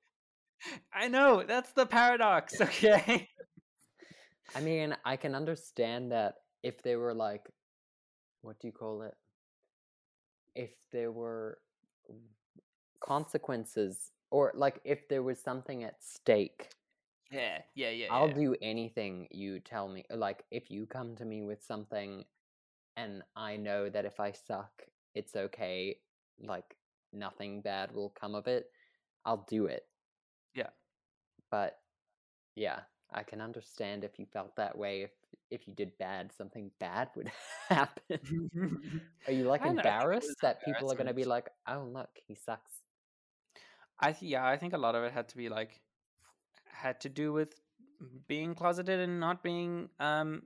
[0.94, 2.54] I know that's the paradox.
[2.62, 3.30] Okay.
[4.56, 7.50] I mean, I can understand that if they were like,
[8.42, 9.16] what do you call it?
[10.56, 11.60] If there were
[13.00, 16.70] consequences, or like if there was something at stake,
[17.32, 18.08] yeah, yeah, yeah.
[18.10, 18.34] I'll yeah.
[18.34, 20.04] do anything you tell me.
[20.10, 22.26] Like, if you come to me with something
[22.98, 24.72] and I know that if I suck,
[25.14, 25.98] it's okay,
[26.42, 26.76] like,
[27.14, 28.72] nothing bad will come of it,
[29.26, 29.86] I'll do it.
[30.56, 30.70] Yeah.
[31.52, 31.80] But
[32.56, 32.80] yeah,
[33.12, 35.02] I can understand if you felt that way.
[35.04, 35.12] If
[35.52, 37.32] if you did bad, something bad would
[37.70, 38.20] happen.
[39.28, 41.14] Are you like I don't know, I think it embarrassed that people are going to
[41.14, 42.84] be like, "Oh, look, he sucks."
[44.00, 45.82] I th- yeah, I think a lot of it had to be like
[46.66, 47.56] had to do with
[48.28, 50.44] being closeted and not being um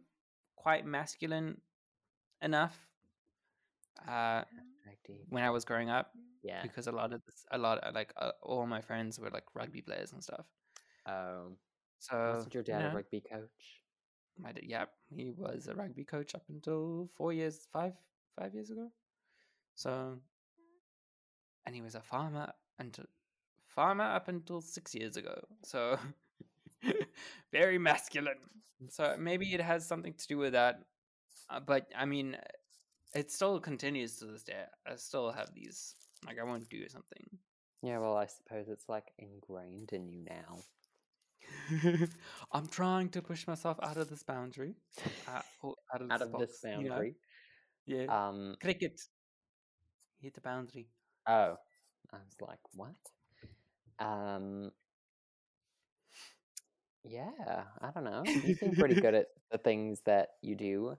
[0.56, 1.60] quite masculine
[2.42, 2.78] enough.
[4.08, 4.44] Uh,
[5.30, 6.12] when I was growing up,
[6.44, 6.62] Yeah.
[6.62, 9.46] because a lot of this, a lot of, like uh, all my friends were like
[9.54, 10.46] rugby players and stuff.
[11.06, 11.58] Um,
[12.04, 13.82] So wasn't your you dad know, a rugby coach?
[14.38, 17.94] My dad, yeah, he was a rugby coach up until four years, five,
[18.38, 18.92] five years ago.
[19.76, 20.18] So,
[21.66, 23.06] and he was a farmer until
[23.68, 25.40] farmer up until six years ago.
[25.64, 25.98] So,
[27.54, 28.40] very masculine.
[28.90, 30.82] So maybe it has something to do with that.
[31.50, 32.36] Uh, but I mean,
[33.16, 34.64] it still continues to this day.
[34.86, 35.96] I still have these.
[36.26, 37.26] Like, I won't do something.
[37.82, 40.60] Yeah, well, I suppose it's like ingrained in you now.
[42.52, 44.76] I'm trying to push myself out of this boundary,
[45.28, 45.42] uh,
[45.94, 46.96] out of Out this of this box, you know?
[46.96, 47.16] boundary.
[47.86, 48.08] Yeah.
[48.08, 49.00] Um, Cricket.
[50.20, 50.90] Hit the boundary.
[51.28, 51.58] oh,
[52.12, 52.96] I was like, what?
[54.00, 54.72] Um,
[57.04, 58.24] yeah, I don't know.
[58.42, 60.98] You seem pretty good at the things that you do.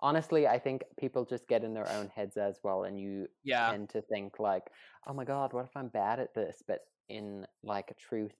[0.00, 3.70] Honestly, I think people just get in their own heads as well, and you Yeah.
[3.70, 4.70] tend to think like,
[5.06, 8.34] "Oh my god, what if I'm bad at this?" But in like a truth,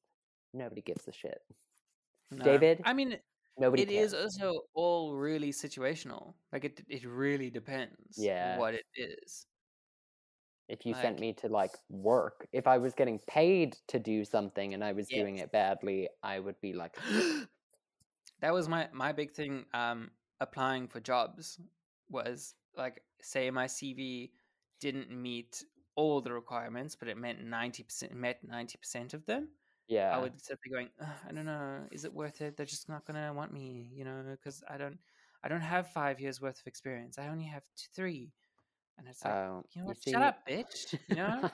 [0.55, 1.39] nobody gives a shit.
[2.31, 2.45] no.
[2.45, 3.19] David, I mean,
[3.57, 4.25] Nobody it is cares.
[4.41, 6.35] also all really situational.
[6.53, 8.17] Like it, it really depends.
[8.17, 8.59] Yeah.
[8.59, 9.47] What it is.
[10.69, 14.73] If you sent me to like work, if I was getting paid to do something
[14.75, 16.97] and I was doing it badly, I would be like,
[18.41, 19.67] That was my my big thing.
[19.73, 21.61] Um, applying for jobs
[22.11, 24.31] was like, say my CV
[24.81, 25.63] didn't meet
[25.97, 29.49] all the requirements, but it meant ninety percent met ninety percent of them.
[29.89, 30.91] Yeah, I would sit there going,
[31.29, 32.57] I don't know, is it worth it?
[32.57, 34.99] They're just not gonna want me, you know, because I don't,
[35.43, 37.19] I don't have five years worth of experience.
[37.19, 38.33] I only have two, three,
[38.99, 40.03] and it's like, um, you know you what?
[40.03, 40.99] see, Shut up, bitch.
[41.09, 41.51] You know,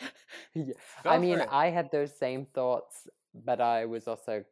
[0.54, 0.64] yeah.
[1.04, 1.48] Go I mean, it.
[1.50, 4.44] I had those same thoughts, but I was also,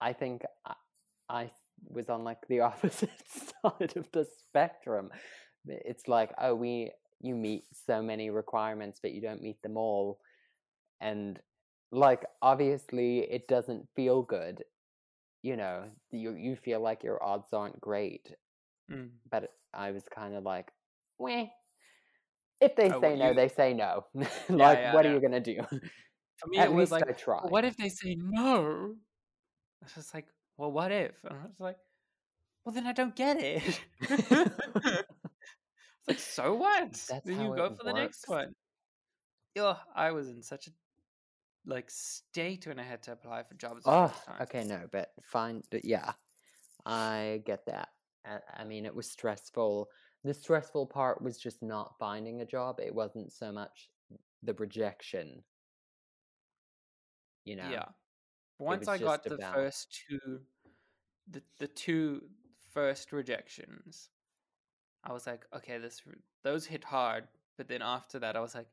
[0.00, 0.74] I think I,
[1.28, 1.50] I
[1.88, 5.10] was on like the opposite side of the spectrum.
[5.66, 10.18] It's like, oh, we, you meet so many requirements, but you don't meet them all.
[11.00, 11.38] And
[11.92, 14.64] like, obviously, it doesn't feel good.
[15.42, 18.34] You know, you, you feel like your odds aren't great.
[18.90, 19.10] Mm.
[19.30, 20.72] But I was kind of like,
[21.18, 21.46] weh.
[22.60, 24.06] If they Oh, say no, you- they say no.
[24.14, 25.10] like, yeah, what yeah.
[25.10, 25.60] are you gonna do?
[26.38, 27.50] For me, At it was least like, I tried.
[27.50, 28.94] what if they say no?
[29.82, 30.26] It's just like,
[30.56, 31.12] well, what if?
[31.24, 31.76] And I was like,
[32.64, 33.80] well, then I don't get it.
[34.00, 35.04] it's
[36.08, 36.92] like, so what?
[37.08, 38.54] That's then you go for the next works.
[39.56, 39.64] one.
[39.64, 40.70] Ugh, I was in such a
[41.66, 43.82] like state when I had to apply for jobs.
[43.86, 45.62] Oh, okay, no, but fine.
[45.70, 46.12] but Yeah,
[46.84, 47.88] I get that.
[48.24, 49.88] I, I mean, it was stressful.
[50.24, 52.78] The stressful part was just not finding a job.
[52.80, 53.90] It wasn't so much
[54.42, 55.42] the rejection.
[57.44, 57.68] You know.
[57.70, 57.86] Yeah.
[58.58, 60.40] Once I got the about- first two,
[61.28, 62.22] the the two
[62.72, 64.10] first rejections,
[65.04, 66.02] I was like, okay, this
[66.44, 67.24] those hit hard.
[67.58, 68.68] But then after that, I was like,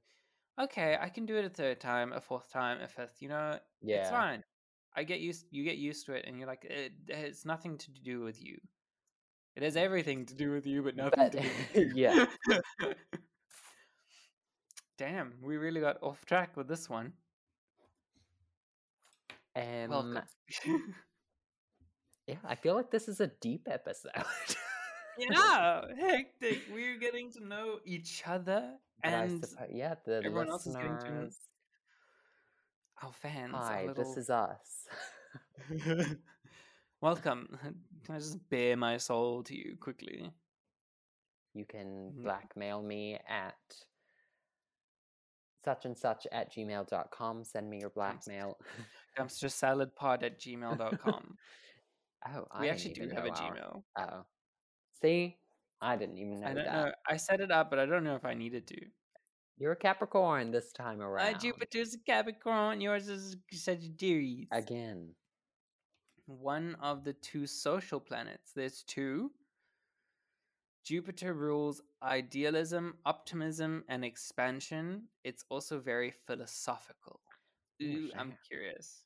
[0.60, 3.22] okay, I can do it a third time, a fourth time, a fifth.
[3.22, 4.02] You know, Yeah.
[4.02, 4.44] it's fine.
[4.96, 5.46] I get used.
[5.52, 8.58] You get used to it, and you're like, it has nothing to do with you.
[9.56, 11.92] It has everything to do with you, but nothing But- to do with you.
[11.96, 12.26] yeah.
[14.98, 17.14] Damn, we really got off track with this one.
[19.56, 20.20] Um, Welcome.
[22.28, 24.12] yeah, I feel like this is a deep episode.
[25.18, 26.64] yeah, hectic.
[26.74, 30.76] We're getting to know each other But I and suppo- yeah, the everyone else is
[30.76, 31.38] getting to listeners.
[33.02, 33.54] our fans.
[33.54, 34.04] our Hi, little...
[34.04, 34.88] this is us.
[37.02, 37.58] Welcome.
[38.06, 40.32] Can I just bare my soul to you quickly?
[41.54, 42.24] You can Mhm.
[42.24, 43.58] blackmail me at
[45.66, 47.44] such and such at gmail.com.
[47.44, 48.58] Send me your blackmail.
[49.18, 51.38] Dumpster salad pod at gmail.com.
[52.34, 53.84] oh, I we actually do have a Gmail.
[53.98, 54.26] Oh.
[55.02, 55.38] See?
[55.82, 56.74] I didn't even know I don't that.
[56.74, 56.92] know.
[57.08, 58.78] I set it up, but I don't know if I needed to.
[59.58, 61.40] You're a Capricorn this time My around.
[61.40, 64.48] Jupiter's a Capricorn, yours is Sagittarius.
[64.52, 65.16] Again.
[66.26, 68.52] one of the two social planets.
[68.56, 69.32] There's two.
[70.86, 75.04] Jupiter rules idealism, optimism, and expansion.
[75.24, 77.20] It's also very philosophical.
[77.84, 79.04] Ooh, I'm curious.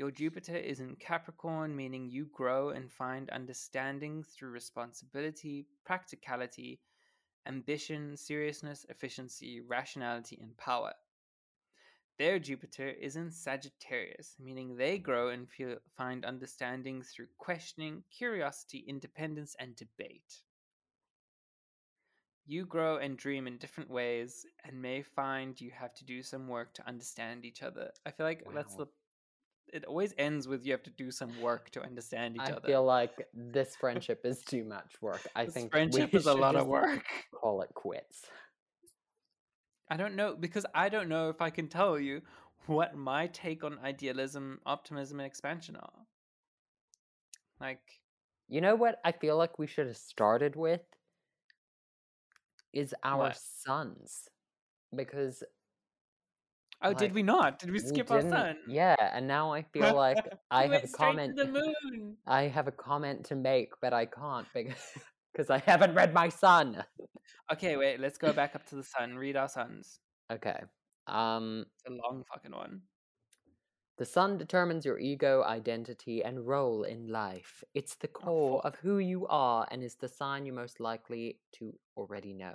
[0.00, 6.80] Your Jupiter is in Capricorn, meaning you grow and find understanding through responsibility, practicality,
[7.44, 10.94] ambition, seriousness, efficiency, rationality, and power.
[12.16, 18.78] Their Jupiter is in Sagittarius, meaning they grow and feel, find understanding through questioning, curiosity,
[18.88, 20.40] independence, and debate.
[22.46, 26.48] You grow and dream in different ways and may find you have to do some
[26.48, 27.92] work to understand each other.
[28.06, 28.90] I feel like that's the Wow.
[29.72, 32.60] It always ends with you have to do some work to understand each I other.
[32.64, 35.26] I feel like this friendship is too much work.
[35.36, 37.04] I This think friendship is a lot of work.
[37.40, 38.26] Call it quits.
[39.88, 42.22] I don't know because I don't know if I can tell you
[42.66, 46.06] what my take on idealism, optimism, and expansion are.
[47.60, 48.00] Like,
[48.48, 50.82] You know what I feel like we should have started with
[52.72, 53.36] is our What?
[53.36, 54.28] suns.
[54.94, 55.42] Because
[56.82, 57.58] oh, did we not?
[57.58, 58.56] Did we skip our didn't- sun?
[58.68, 60.18] Yeah, and now I feel like
[60.50, 62.16] I We have a comment the moon.
[62.26, 64.74] I have a comment to make, but I can't because
[65.32, 66.84] because I haven't read my sun.
[67.52, 68.00] Okay, wait.
[68.00, 69.16] Let's go back up to the sun.
[69.16, 70.00] Read our suns.
[70.30, 70.60] Okay.
[71.06, 72.82] Um It's a long fucking one.
[73.98, 77.62] The sun determines your ego, identity, and role in life.
[77.74, 78.72] It's the core fuck.
[78.74, 82.54] of who you are and is the sign you're most likely to already know.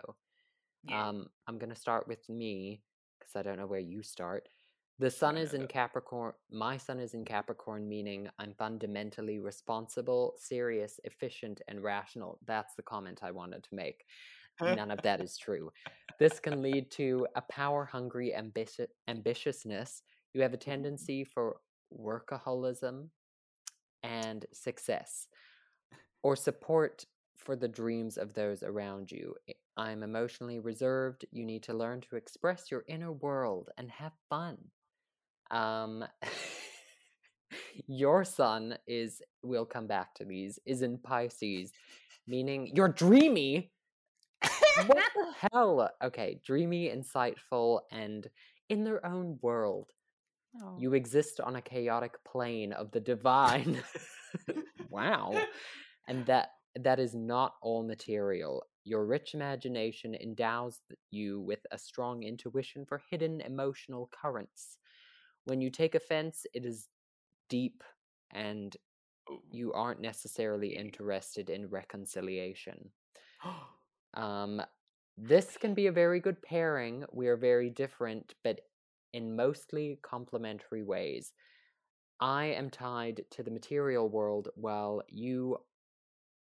[0.90, 1.08] Yeah.
[1.10, 2.82] Um, I'm going to start with me
[3.26, 4.50] because I don't know where you start.
[4.98, 5.68] The sun is in.
[5.68, 6.34] Capricorn.
[6.52, 12.40] My sun is in Capricorn, meaning I'm fundamentally responsible, serious, efficient, and rational.
[12.46, 14.06] That's the comment I wanted to make.
[14.62, 15.72] None of that is true.
[16.18, 20.02] This can lead to a power hungry ambition, ambitiousness.
[20.34, 20.72] You have a mm-hmm.
[20.72, 21.58] tendency for
[21.94, 23.10] workaholism
[24.04, 25.28] and success
[26.24, 27.06] or support
[27.46, 29.36] for the dreams of those around you.
[29.78, 31.26] I'm emotionally reserved.
[31.32, 34.58] You need to learn to express your inner world and have fun.
[35.52, 36.04] Um,
[37.88, 41.72] your sun is, we'll come back to these, is in Pisces,
[42.28, 43.72] meaning you're dreamy.
[44.88, 45.90] what the hell?
[46.04, 48.28] Okay, dreamy, insightful, and
[48.70, 49.92] in their own world.
[50.64, 50.78] Oh.
[50.80, 53.84] You exist on a chaotic plane of the divine.
[54.90, 55.34] wow.
[56.08, 58.64] And that that is not all material.
[58.84, 60.80] Your rich imagination endows
[61.12, 64.78] you with a strong intuition for hidden emotional currents.
[65.46, 66.88] When you take offense, it is
[67.50, 67.84] deep
[68.32, 68.76] and
[69.52, 72.90] you aren't necessarily interested in reconciliation.
[74.18, 74.62] Um,
[75.18, 77.04] this can be a very good pairing.
[77.12, 78.62] We are very different, but
[79.12, 81.34] in mostly complementary ways.
[82.22, 85.58] I am tied to the material world while you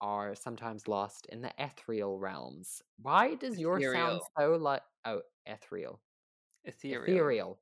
[0.01, 2.81] are sometimes lost in the ethereal realms.
[2.97, 6.01] Why does yours sound so like oh ethereal?
[6.63, 7.33] Ethereal.
[7.33, 7.59] Ethereal.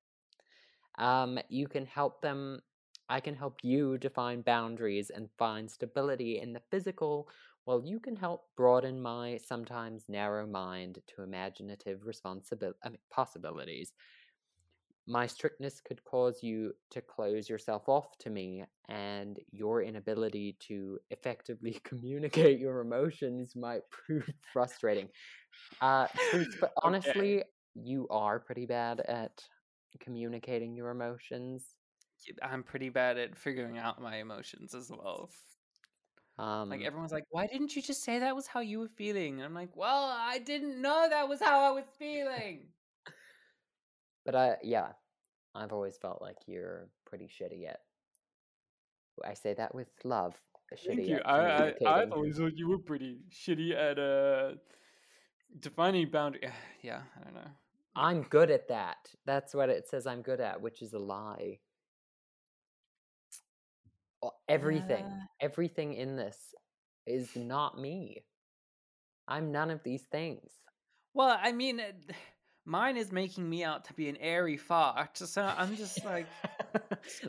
[0.98, 2.62] Um, you can help them.
[3.10, 7.30] I can help you define boundaries and find stability in the physical,
[7.64, 13.94] while you can help broaden my sometimes narrow mind to imaginative responsibil- I mean, possibilities.
[15.08, 21.00] My strictness could cause you to close yourself off to me, and your inability to
[21.10, 25.10] effectively communicate your emotions might prove frustrating.
[25.82, 26.08] Uh,
[26.60, 27.14] but Okay.
[27.14, 27.44] honestly,
[27.76, 29.48] you are pretty bad at
[30.00, 31.76] communicating your emotions.
[32.42, 35.32] I'm pretty bad at figuring out my emotions as well.
[36.38, 39.36] Um, Like everyone's like, "Why didn't you just say that was how you were feeling?"
[39.36, 42.74] And I'm like, "Well, I didn't know that was how I was feeling."
[44.28, 44.90] But I, yeah,
[45.56, 47.80] I've always felt like you're pretty shitty at.
[49.26, 50.36] I say that with love.
[50.76, 51.24] Shitty at
[51.80, 52.12] communicating.
[52.14, 54.58] always thought you were pretty shitty at uh
[55.60, 56.42] defining boundary.
[56.84, 57.52] Yeah, I don't know.
[57.96, 58.98] I'm good at that.
[59.26, 61.60] That's what it says I'm good at, which is a lie.
[64.50, 65.26] Everything, Uh.
[65.40, 66.54] everything in this
[67.06, 68.26] is not me.
[69.28, 70.52] I'm none of these things.
[71.14, 71.92] Well, I mean, uh,
[72.68, 75.18] mine is making me out to be an airy fart.
[75.18, 76.28] So I'm just like,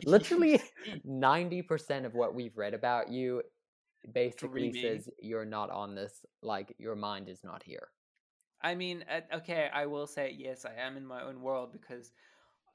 [0.05, 0.61] Literally
[1.07, 3.41] 90% of what we've read about you
[4.13, 4.81] basically Dreamy.
[4.81, 7.87] says you're not on this, like your mind is not here.
[8.61, 12.11] I mean, uh, okay, I will say yes, I am in my own world because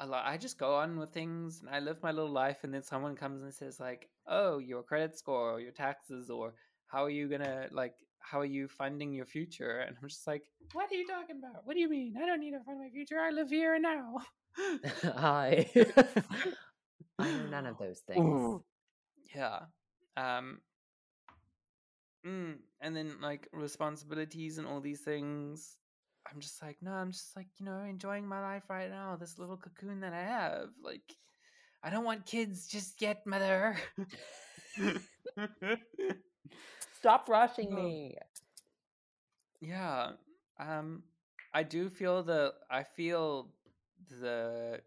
[0.00, 2.72] a lot, I just go on with things and I live my little life, and
[2.72, 6.54] then someone comes and says like, "Oh, your credit score, or your taxes, or
[6.86, 7.94] how are you gonna like,
[8.24, 11.66] how are you funding your future?" And I'm just like, "What are you talking about?
[11.66, 12.16] What do you mean?
[12.20, 13.18] I don't need to fund my future.
[13.20, 14.18] I live here and now."
[15.04, 15.66] Hi.
[17.18, 18.20] I know none of those things.
[18.20, 18.64] Ooh.
[19.34, 19.60] Yeah.
[20.16, 20.60] Um.
[22.26, 25.76] Mm, and then like responsibilities and all these things.
[26.32, 29.16] I'm just like, no, I'm just like, you know, enjoying my life right now.
[29.16, 30.68] This little cocoon that I have.
[30.82, 31.02] Like,
[31.82, 33.76] I don't want kids just yet, mother.
[37.04, 37.76] Stop rushing Oh.
[37.76, 38.16] me.
[39.60, 40.12] yeah.
[40.58, 41.02] Um.
[41.52, 42.54] I do feel the.
[42.70, 43.50] I feel
[44.08, 44.80] the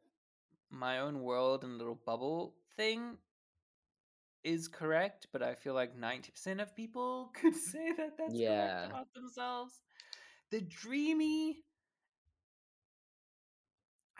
[0.69, 3.17] my own world and little bubble thing
[4.43, 8.87] is correct, but I feel like 90% of people could say that that's Yeah.
[8.87, 9.81] correct about themselves.
[10.51, 11.63] The dreamy,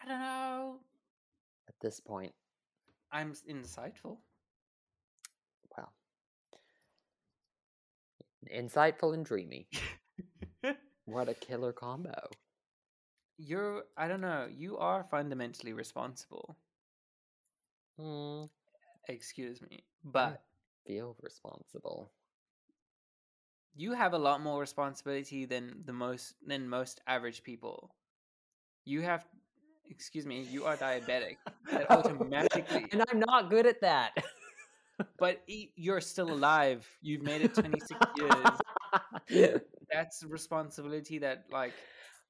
[0.03, 0.79] I don't know.
[1.67, 2.33] At this point,
[3.11, 4.19] I'm insightful.
[5.77, 5.93] well,
[8.49, 9.67] insightful and dreamy.
[11.05, 12.29] What a killer combo.
[13.37, 16.57] You're, I don't know, you are fundamentally responsible.
[17.97, 18.45] Hmm,
[19.07, 19.83] Excuse me.
[20.03, 20.41] But
[20.85, 22.11] feel responsible.
[23.75, 27.91] you have a lot more responsibility than the most than most average people.
[28.85, 29.25] You have
[29.89, 31.37] excuse me, you are diabetic.
[31.71, 34.11] That automatically and I'm not good at that.
[35.19, 36.87] But you're still alive.
[37.01, 37.99] You've made it 26
[39.29, 39.61] years.
[39.91, 41.73] That's a responsibility that like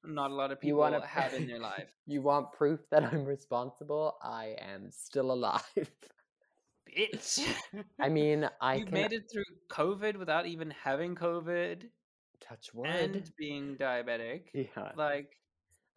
[0.04, 1.90] not a lot of people wanna- have in their life.
[2.06, 4.16] you want proof that I'm responsible?
[4.22, 5.62] I am still alive.
[6.96, 7.46] Bitch.
[8.00, 11.82] I mean, I you can made it through COVID without even having COVID
[12.40, 12.86] touch wood.
[12.88, 14.44] and being diabetic.
[14.54, 14.92] yeah.
[14.96, 15.30] Like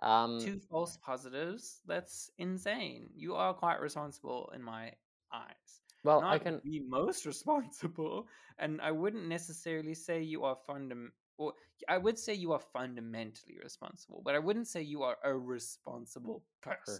[0.01, 0.39] Um.
[0.41, 1.81] two false positives.
[1.85, 3.09] That's insane.
[3.15, 4.93] You are quite responsible in my
[5.31, 5.80] eyes.
[6.03, 6.61] Well, I can.
[6.63, 8.27] be most responsible,
[8.57, 11.09] and I wouldn't necessarily say you are fundam.
[11.37, 11.53] Or
[11.87, 16.43] I would say you are fundamentally responsible, but I wouldn't say you are a responsible
[16.61, 16.99] person.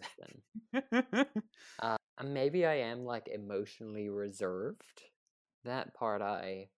[0.74, 1.26] person.
[1.82, 5.02] Uh, maybe I am like emotionally reserved.
[5.64, 6.70] That part I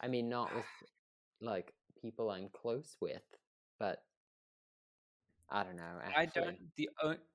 [0.00, 0.64] I mean not with
[1.40, 3.22] like people I'm close with,
[3.78, 4.02] but
[5.50, 5.98] I don't know.
[6.16, 6.56] I don't.
[6.76, 6.90] The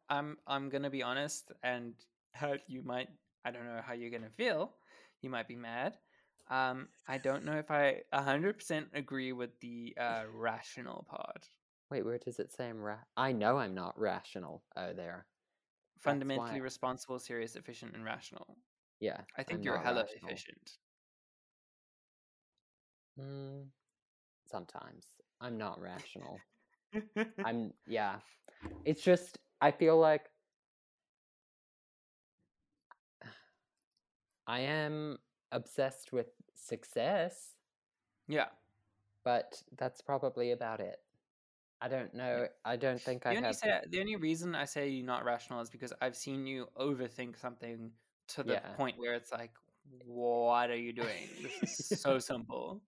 [0.10, 1.94] I'm I'm gonna be honest, and
[2.68, 3.10] you might.
[3.46, 4.74] I don't know how you're gonna feel.
[5.22, 5.98] You might be mad.
[6.50, 11.50] Um, I don't know if I hundred percent agree with the uh, rational part.
[11.90, 14.64] Wait, where does it say I'm ra- I know I'm not rational.
[14.76, 15.26] Oh, there.
[16.00, 18.58] Fundamentally why- responsible, serious, efficient, and rational.
[19.00, 19.22] Yeah.
[19.38, 20.30] I think I'm you're hella rational.
[20.30, 20.72] efficient.
[23.20, 23.66] Mm,
[24.50, 25.06] sometimes.
[25.42, 26.40] I'm not rational.
[27.46, 28.16] I'm yeah.
[28.86, 30.30] It's just I feel like
[34.48, 35.18] I am
[35.52, 37.56] obsessed with success,
[38.28, 38.48] yeah.
[39.24, 40.98] but that's probably about it.
[41.82, 42.48] I don't know.
[42.64, 43.56] I don't think I The only, have.
[43.58, 47.38] say, the only reason I say you're not rational is because I've seen you overthink
[47.38, 47.92] something
[48.30, 48.74] to the Yeah.
[48.76, 49.52] point where it's like,
[50.06, 51.28] what are you doing?
[51.42, 52.82] This is so simple.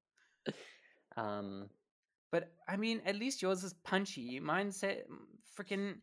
[1.18, 1.70] Um,
[2.32, 4.39] But I mean, at least yours is punchy.
[4.39, 5.03] Mine say
[5.58, 6.01] freaking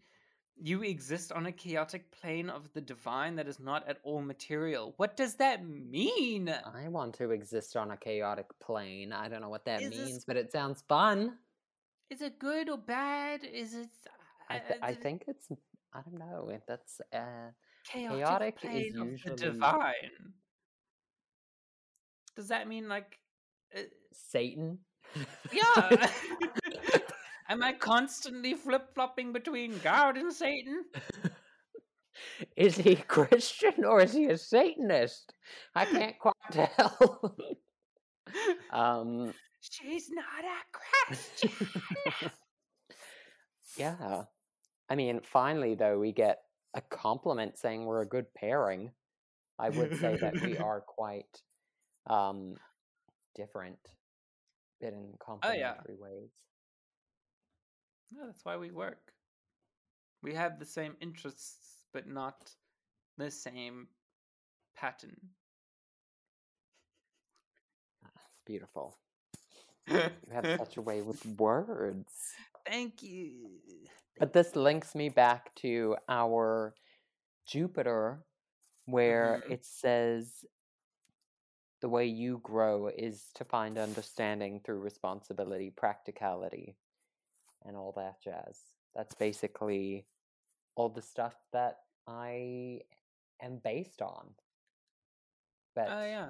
[0.64, 4.94] you exist on a chaotic plane of the divine that is not at all material.
[4.96, 6.48] What does that mean?
[6.48, 9.12] I want to exist on a chaotic plane.
[9.12, 11.36] I don't know what that Is this- means, but it sounds fun.
[12.10, 13.42] Is it good or bad?
[13.42, 13.88] Is it
[14.48, 15.48] I, th- uh, I think it's.
[15.94, 16.50] I don't know.
[16.52, 17.50] if That's uh,
[17.84, 20.34] chaotic, chaotic is plane of usually- the divine?
[22.36, 23.18] Does that mean like
[23.76, 23.80] uh,
[24.12, 24.78] Satan.
[25.52, 26.06] Yeah.
[27.52, 30.86] Am I constantly flip flopping between God and Satan?
[32.56, 35.34] is he Christian or is he a Satanist?
[35.74, 37.36] I can't quite tell.
[38.70, 41.68] um, She's not a Christian.
[43.76, 44.22] yeah.
[44.88, 46.38] I mean, finally, though, we get
[46.72, 48.92] a compliment saying we're a good pairing.
[49.58, 51.42] I would say that we are quite
[52.06, 52.54] um,
[53.36, 53.76] different,
[54.80, 56.30] but in complementary ways.
[58.14, 59.12] No, that's why we work.
[60.22, 62.50] We have the same interests, but not
[63.18, 63.88] the same
[64.76, 65.16] pattern.
[68.04, 68.98] It's beautiful.
[69.86, 72.12] You have such a way with words.
[72.66, 73.60] Thank you.
[74.18, 76.74] But this links me back to our
[77.46, 78.24] Jupiter,
[78.86, 79.52] where Mhm.
[79.52, 80.44] it says
[81.80, 86.76] the way you grow is to find understanding through responsibility, practicality,
[87.66, 88.58] and all that jazz.
[88.94, 90.06] That's basically
[90.74, 92.80] all the stuff that I
[93.42, 94.28] am based on.
[95.74, 96.28] But Oh yeah.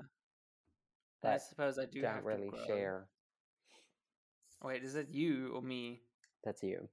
[1.25, 3.07] I suppose I do don't have really to share.
[4.63, 6.01] Wait, is it you or me?
[6.45, 6.89] That's you.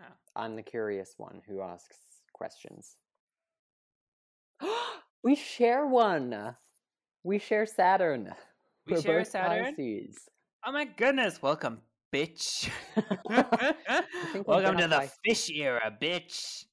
[0.00, 0.12] Oh.
[0.36, 1.96] I'm the curious one who asks
[2.32, 2.96] questions.
[5.24, 6.54] we share one.
[7.22, 8.34] We share Saturn.
[8.86, 9.74] We We're share both Saturn.
[9.74, 10.28] Pisces.
[10.66, 11.42] Oh my goodness!
[11.42, 11.80] Welcome,
[12.14, 12.70] bitch.
[14.46, 16.64] Welcome to the Pis- fish era, bitch.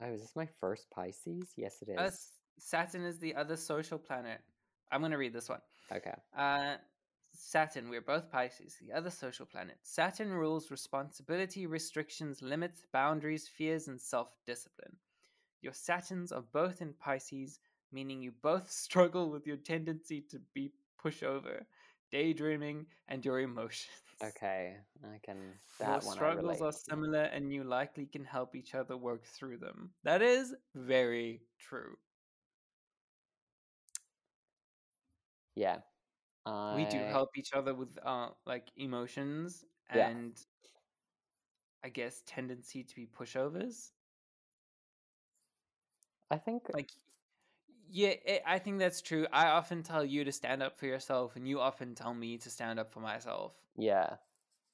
[0.00, 1.52] Oh, is this my first Pisces?
[1.56, 1.98] Yes, it is.
[1.98, 2.10] Uh,
[2.58, 4.40] Saturn is the other social planet.
[4.90, 5.60] I'm gonna read this one.
[5.92, 6.14] Okay.
[6.36, 6.74] Uh,
[7.32, 9.76] Saturn, we're both Pisces, the other social planet.
[9.82, 14.96] Saturn rules responsibility, restrictions, limits, boundaries, fears, and self discipline.
[15.62, 17.60] Your Saturns are both in Pisces,
[17.92, 21.62] meaning you both struggle with your tendency to be pushover,
[22.10, 23.88] daydreaming, and your emotions.
[24.22, 24.76] Okay.
[25.04, 25.36] I can.
[25.80, 29.58] Your That one struggles are similar, and you likely can help each other work through
[29.58, 29.90] them.
[30.04, 31.96] That is very true.
[35.54, 35.78] Yeah.
[36.74, 40.08] we do help each other with uh like emotions Yeah.
[40.08, 40.38] and
[41.84, 43.92] I guess tendency to be pushovers.
[46.30, 46.68] I think.
[46.72, 46.90] Like
[47.90, 49.26] yeah, i I think that's true.
[49.32, 52.50] I often tell you to stand up for yourself and you often tell me to
[52.50, 53.54] stand up for myself.
[53.76, 54.16] Yeah.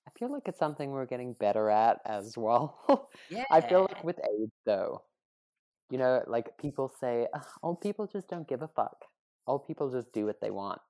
[0.06, 2.78] I feel like it's something we're getting better at as well.
[3.30, 3.44] Yeah.
[3.50, 5.02] I feel like with age, though,
[5.90, 7.26] you know, like people say,
[7.62, 8.96] old people just don't give a fuck.
[9.46, 10.80] Old people just do what they want.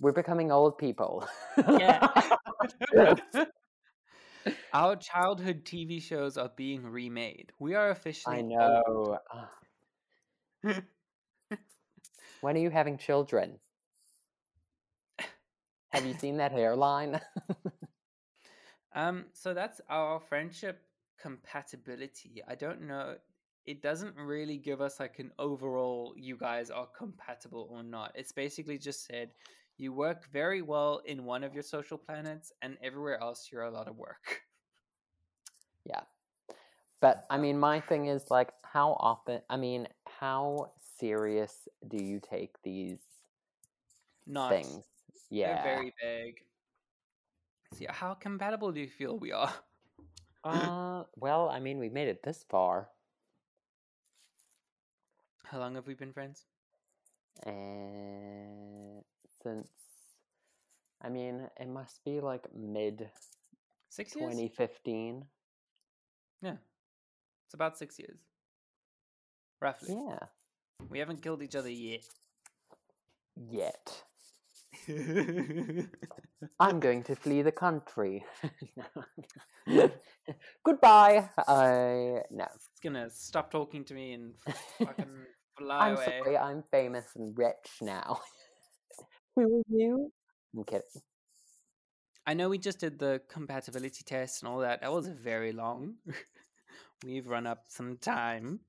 [0.00, 1.26] We're becoming old people.
[1.56, 2.06] Yeah.
[4.72, 7.52] Our childhood TV shows are being remade.
[7.58, 9.18] We are officially I know.
[12.40, 13.58] When are you having children?
[15.90, 17.20] Have you seen that hairline?
[18.94, 20.80] Um, so that's our friendship
[21.20, 22.42] compatibility.
[22.48, 23.16] I don't know.
[23.66, 28.12] It doesn't really give us like an overall you guys are compatible or not.
[28.14, 29.30] It's basically just said
[29.76, 33.70] you work very well in one of your social planets and everywhere else you're a
[33.70, 34.42] lot of work.
[35.84, 36.00] Yeah.
[37.00, 39.42] But I mean, my thing is like, how often?
[39.48, 42.98] I mean, how serious do you take these
[44.26, 44.84] Not things?
[45.30, 45.62] they're Yeah.
[45.62, 46.42] very big.
[47.74, 49.52] See, how compatible do you feel we are?
[50.44, 52.88] Uh, well, I mean, we made it this far,
[55.44, 56.44] How long have we been friends?
[57.46, 59.04] and
[59.42, 59.68] since
[61.00, 63.08] I mean, it must be like mid
[63.88, 64.34] Six years?
[64.34, 65.24] 2015.
[66.42, 66.56] Yeah.
[67.46, 68.18] It's about six years.
[69.60, 69.94] Roughly.
[69.94, 70.18] Yeah.
[70.88, 72.04] We haven't killed each other yet.
[73.50, 74.02] Yet.
[76.60, 78.24] I'm going to flee the country.
[80.64, 81.28] Goodbye.
[81.46, 82.46] I no.
[82.54, 84.34] It's gonna stop talking to me and
[84.78, 85.26] fucking
[85.58, 86.20] fly I'm away.
[86.22, 86.38] sorry.
[86.38, 88.20] I'm famous and rich now.
[89.36, 90.12] Who are you?
[90.56, 91.02] I'm kidding.
[92.26, 94.80] I know we just did the compatibility test and all that.
[94.82, 95.94] That was very long.
[97.04, 98.60] We've run up some time.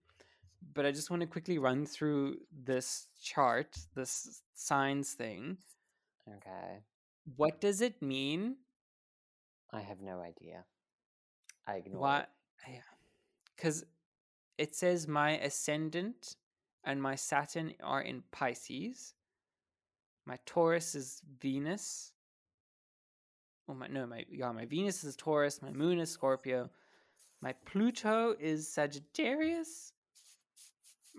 [0.74, 5.58] But I just want to quickly run through this chart, this signs thing.
[6.28, 6.84] Okay.
[7.36, 8.58] What does it mean?
[9.72, 10.66] I have no idea.
[11.68, 12.20] I ignore Why?
[12.68, 12.82] it.
[13.56, 13.86] Because
[14.58, 16.36] it says my ascendant
[16.84, 19.14] and my Saturn are in Pisces.
[20.26, 22.14] My Taurus is Venus.
[23.68, 25.62] Oh my no, my yeah, my Venus is Taurus.
[25.62, 26.70] My Moon is Scorpio.
[27.42, 29.94] My Pluto is Sagittarius.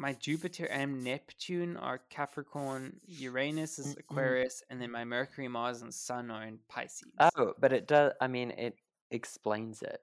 [0.00, 2.98] My Jupiter and Neptune are Capricorn.
[3.06, 3.94] Uranus is.
[3.98, 7.12] Aquarius, and then my Mercury, Mars, and Sun are in Pisces.
[7.36, 8.14] Oh, but it does.
[8.18, 8.76] I mean, it
[9.10, 10.00] explains it.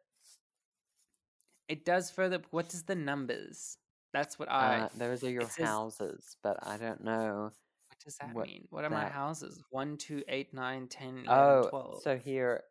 [1.67, 2.43] It does further.
[2.51, 3.79] What does the numbers?
[4.13, 4.81] That's what I.
[4.81, 7.51] Uh, those are your says- houses, but I don't know.
[7.89, 8.67] what does that what mean?
[8.69, 9.63] What are my houses?
[9.71, 12.01] 1, 2, 8, 9, 10, 11, Oh, 12.
[12.03, 12.65] so here,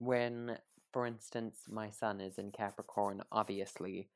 [0.00, 0.58] when,
[0.92, 4.10] for instance, my sun is in Capricorn, obviously,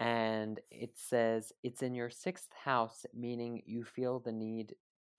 [0.00, 4.74] and it says it's in your sixth house, meaning you feel the need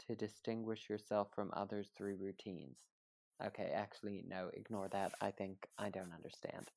[0.07, 2.79] to distinguish yourself from others through routines.
[3.45, 5.13] Okay, actually, no, ignore that.
[5.21, 6.71] I think I don't understand.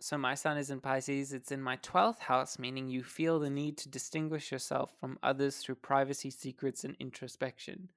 [0.00, 1.32] So my sun is in Pisces.
[1.32, 5.58] It's in my 12th house, meaning you feel the need to distinguish yourself from others
[5.58, 7.90] through privacy, secrets, and introspection.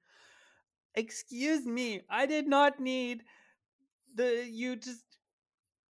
[0.94, 3.22] Excuse me, I did not need
[4.14, 4.46] the.
[4.46, 5.02] You just.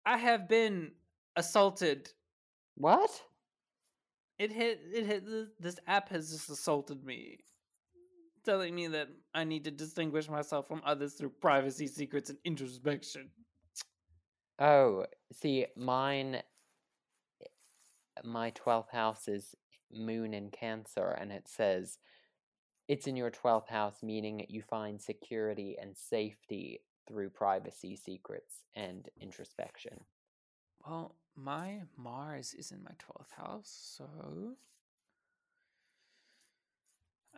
[0.06, 0.92] I have been
[1.36, 2.10] assaulted.
[2.76, 3.10] What?
[4.38, 4.80] It hit.
[4.92, 5.24] It hit.
[5.60, 7.38] This app has just assaulted me,
[8.44, 13.30] telling me that I need to distinguish myself from others through privacy, secrets, and introspection.
[14.58, 17.44] Oh, see, mine, eh,
[18.24, 19.54] my 12th house is
[19.92, 21.98] moon in Cancer, and it says
[22.88, 29.08] it's in your 12th house, meaning you find security and safety through privacy, secrets, and
[29.20, 29.98] introspection.
[30.86, 34.56] Well, my Mars is in my 12th house, so.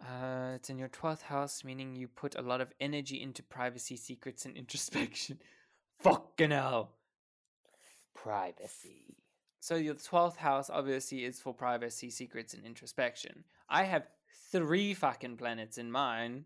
[0.01, 3.96] Uh, it's in your 12th house, meaning you put a lot of energy into privacy,
[3.96, 5.38] secrets, and introspection.
[6.01, 6.92] Fucking hell.
[8.14, 9.16] Privacy.
[9.61, 13.44] So, your 12th house obviously is for privacy, secrets, and introspection.
[13.68, 14.07] I have
[14.53, 16.44] three fucking planets in mine.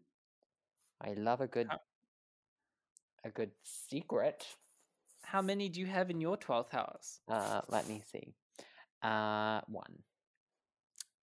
[1.00, 1.80] I love a good, How-
[3.24, 4.46] a good secret.
[5.32, 7.20] How many do you have in your 12th house?
[7.26, 8.34] Uh, let me see.
[9.02, 9.94] Uh, one.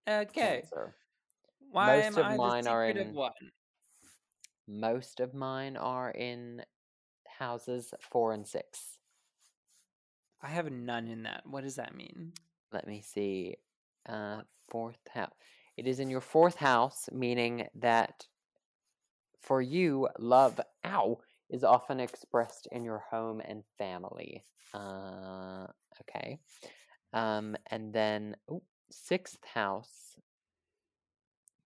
[0.10, 0.62] Okay.
[0.64, 0.96] Cancer.
[1.72, 3.34] Why Most am of I mine are in- one?
[4.68, 6.64] Most of mine are in
[7.38, 8.98] houses four and six.
[10.42, 11.44] I have none in that.
[11.46, 12.34] What does that mean?
[12.72, 13.56] let me see
[14.08, 15.34] uh fourth house
[15.76, 18.28] it is in your fourth house meaning that
[19.42, 21.18] for you love ow
[21.50, 24.44] is often expressed in your home and family.
[24.74, 25.68] Uh
[26.02, 26.40] okay.
[27.14, 30.16] Um and then oh, sixth house.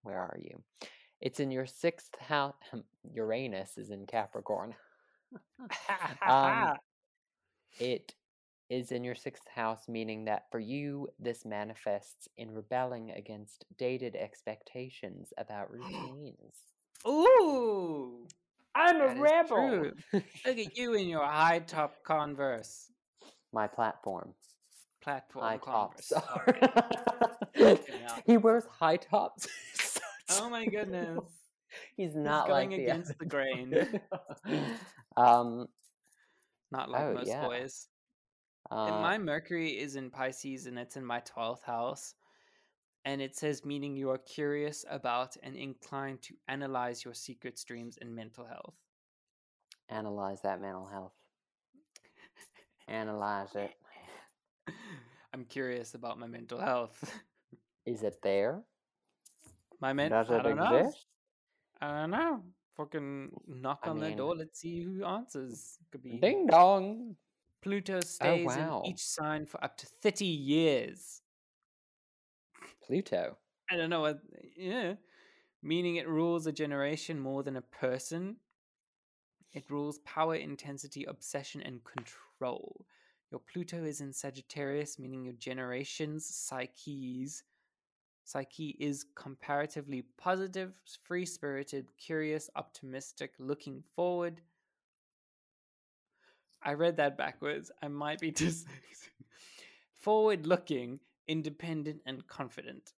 [0.04, 0.62] Where are you?
[1.22, 2.56] It's in your sixth house
[3.12, 4.76] uranus is in capricorn.
[6.28, 6.76] Um,
[7.80, 8.14] it
[8.70, 14.16] is in your sixth house, meaning that for you, this manifests in rebelling against dated
[14.16, 16.56] expectations about routines.
[17.08, 18.28] Ooh,
[18.76, 19.92] I'm that is true.
[20.46, 22.92] Look at you in your high top Converse
[23.52, 24.34] My platform.
[25.02, 26.08] platform High Converse.
[26.10, 26.28] tops.
[27.56, 27.78] sorry.
[28.26, 29.48] he wears high tops.
[30.32, 31.20] oh my goodness,
[31.98, 33.74] He's He's not going like the against the grain.
[35.18, 35.68] um,
[36.72, 37.48] Not like Oh, most yeah.
[37.48, 37.88] boys.
[38.72, 42.16] uh, and my Mercury is in Pisces, and it's in my twelfth house.
[43.06, 47.98] And it says, meaning you are curious about and inclined to analyze your secret streams
[48.02, 48.76] and mental health.
[49.90, 51.12] analyze that mental health.
[52.88, 53.72] Analyze it.
[55.34, 57.20] I'm curious about my mental health.
[57.86, 58.62] Is it there?
[59.82, 60.76] My men- Does I it don't know.
[60.76, 61.06] exist?
[61.82, 62.44] I don't know.
[62.78, 64.36] Fucking knock I on mean- door.
[64.36, 65.78] Let's see who answers.
[65.92, 67.16] Could be Ding dong.
[67.62, 68.82] Pluto oh, stays wow.
[68.84, 71.22] in each sign for up to thirty years.
[72.86, 73.38] Pluto.
[73.70, 74.20] I don't know what.
[74.56, 74.94] Yeah,
[75.62, 78.38] meaning it rules a generation more than a person.
[79.54, 82.86] It rules power, intensity, obsession, and control.
[83.32, 87.44] Your Pluto is in Sagittarius, meaning your generation's psyches
[88.26, 90.74] Psyche is comparatively positive,
[91.04, 94.42] free spirited, curious, optimistic, looking forward.
[96.62, 97.70] I read that backwards.
[97.82, 99.10] I might be dyslexic.
[99.94, 102.94] forward looking, independent, and confident.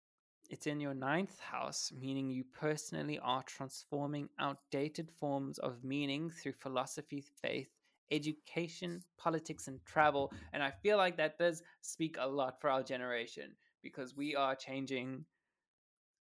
[0.51, 6.53] It's in your ninth house, meaning you personally are transforming outdated forms of meaning through
[6.53, 7.71] philosophy, faith,
[8.11, 10.33] education, politics, and travel.
[10.53, 14.55] And I feel like that does speak a lot for our generation because we are
[14.55, 15.25] changing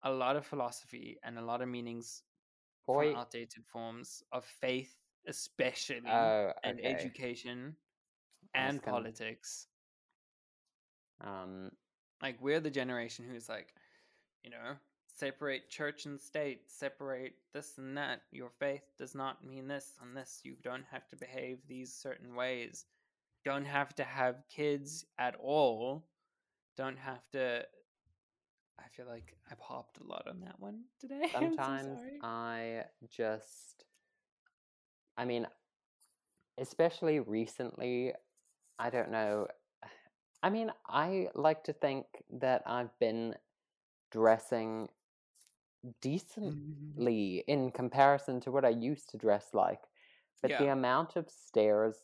[0.03, 2.23] a lot of philosophy and a lot of meanings
[2.87, 4.95] Boy, from outdated forms of faith,
[5.27, 7.77] especially, oh, and education
[8.55, 9.67] and politics.
[11.21, 11.71] Um,
[12.23, 13.75] Like, we're the generation who's like,
[14.43, 14.77] you know,
[15.19, 18.23] separate church and state, separate this and that.
[18.31, 20.41] Your faith does not mean this and this.
[20.45, 22.85] You don't have to behave these certain ways.
[23.45, 26.05] Don't have to have kids at all.
[26.77, 27.65] Don't have to.
[28.79, 31.31] I feel like I've hopped a lot on that one today.
[31.35, 32.19] I'm so sometimes sorry.
[32.23, 33.85] I just,
[35.17, 35.47] I mean,
[36.59, 38.13] especially recently,
[38.79, 39.49] I don't know.
[40.43, 42.07] I mean, I like to think
[42.41, 43.35] that I've been
[44.11, 44.89] dressing
[46.01, 49.81] decently in comparison to what I used to dress like.
[50.41, 51.97] But the amount of stares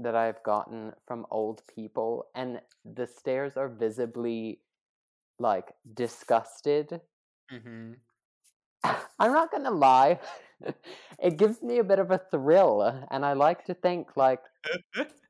[0.00, 4.60] that I've gotten from old people, and the stares are visibly
[5.38, 7.00] like disgusted.
[7.52, 7.92] Mm-hmm.
[9.18, 10.18] I'm not gonna lie,
[11.22, 14.40] it gives me a bit of a thrill, and I like to think like,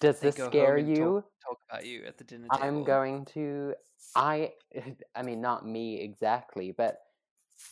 [0.00, 1.24] does this scare and talk- you?
[1.46, 2.64] Talk, about you at the dinner table.
[2.64, 3.74] I'm going to.
[4.16, 4.52] I.
[5.14, 6.98] I mean, not me exactly, but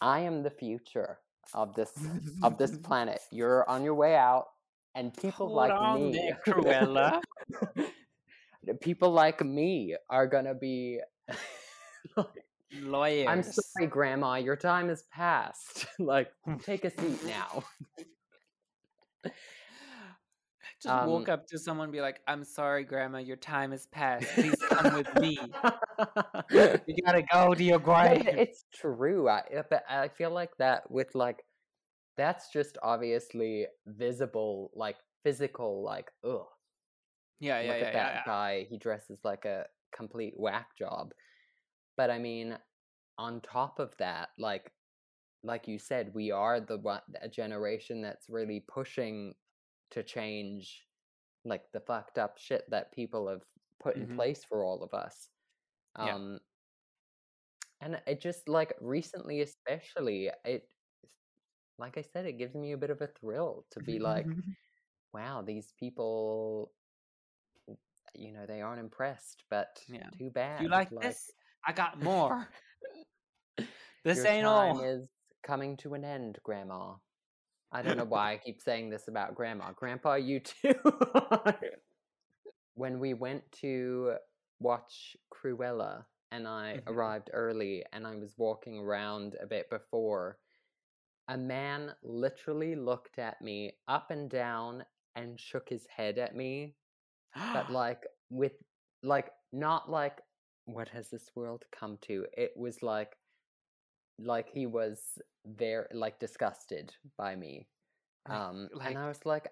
[0.01, 1.19] I am the future
[1.55, 1.93] of this
[2.43, 3.21] of this planet.
[3.31, 4.47] You're on your way out,
[4.95, 7.21] and people Hold like me, there, Cruella.
[8.81, 11.01] people like me are gonna be.
[12.81, 13.27] Lawyers.
[13.29, 14.37] I'm sorry, Grandma.
[14.37, 15.87] Your time has passed.
[15.99, 16.31] like,
[16.63, 17.65] take a seat now.
[20.83, 23.87] Just walk Um, up to someone and be like, I'm sorry, Grandma, your time has
[23.87, 24.35] passed.
[24.37, 25.55] Please come with me.
[26.87, 28.27] You gotta go to your grave.
[28.37, 29.29] it's true.
[29.29, 31.45] I, but I feel like that with like,
[32.17, 36.47] that's just obviously visible, like physical, like, ugh.
[37.41, 38.23] Yeah, yeah, look yeah, at yeah, that yeah.
[38.27, 38.67] guy.
[38.69, 41.13] He dresses like a complete whack job.
[41.97, 42.59] But I mean,
[43.19, 44.73] on top of that, like,
[45.43, 49.35] like you said, we are the one a generation that's really pushing
[49.91, 50.87] to change,
[51.45, 53.43] like the fucked up shit that people have
[53.79, 54.17] put in Mhm.
[54.17, 55.29] place for all of us.
[55.97, 56.15] Yeah.
[56.15, 56.41] Um,
[57.81, 60.69] and it just like recently, especially, it,
[61.79, 64.27] like I said, it gives me a bit of a thrill to be like,
[65.15, 66.73] wow, these people,
[68.15, 70.11] you know, they aren't impressed, but Yeah.
[70.19, 70.63] too bad.
[70.63, 71.31] you like, this?
[71.67, 72.49] I got more.
[74.05, 74.85] this your ain't time all.
[74.85, 75.09] is
[75.43, 76.95] coming to an end, Grandma.
[77.73, 79.73] I don't know why I keep saying this about Grandma.
[79.73, 80.75] Grandpa, you too.
[82.75, 84.15] when we went to
[84.61, 86.89] watch Cruella, and I Mhm.
[86.89, 90.39] arrived early, and I was walking around a bit before,
[91.29, 96.75] a man literally looked at me up and down and shook his head at me
[97.53, 98.53] but like with
[99.03, 100.21] like not like
[100.67, 103.17] what has this world come to it was like
[104.23, 105.01] like he was
[105.47, 107.67] very like disgusted by me
[108.29, 109.49] Like- um like- and i was like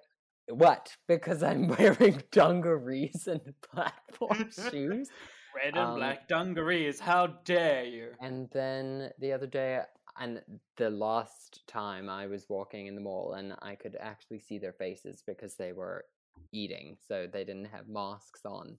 [0.49, 3.41] what because i'm wearing dungarees and
[3.73, 5.09] platform shoes
[5.57, 7.01] Red and um, black dungarees.
[7.01, 8.09] How dare you?
[8.21, 9.81] and then the other day
[10.21, 10.43] and
[10.77, 14.75] the last time i was walking in the mall and i could actually see their
[14.75, 16.05] faces because they were
[16.53, 18.77] eating so they didn't have masks on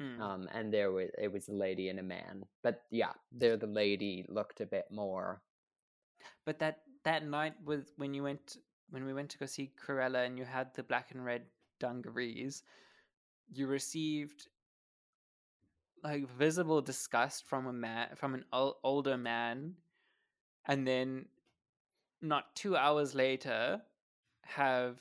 [0.00, 0.20] Mm.
[0.20, 3.66] um and there was it was a lady and a man but yeah there the
[3.66, 5.40] lady looked a bit more
[6.44, 8.58] But that that night was when you went
[8.90, 11.42] when we went to go see Cruella and you had the black and red
[11.80, 12.62] dungarees,
[13.52, 14.48] you received
[16.02, 19.74] like visible disgust from a man from an ol- older man,
[20.66, 21.26] and then
[22.22, 23.82] not two hours later,
[24.42, 24.98] have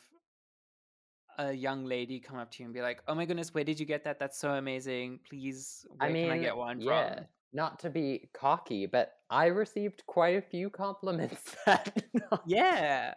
[1.38, 3.80] a young lady come up to you and be like, "Oh my goodness, where did
[3.80, 4.20] you get that?
[4.20, 5.20] That's so amazing!
[5.30, 9.14] Please, where i mean can I get one yeah from?" not to be cocky but
[9.30, 12.04] i received quite a few compliments that.
[12.44, 13.16] Yeah,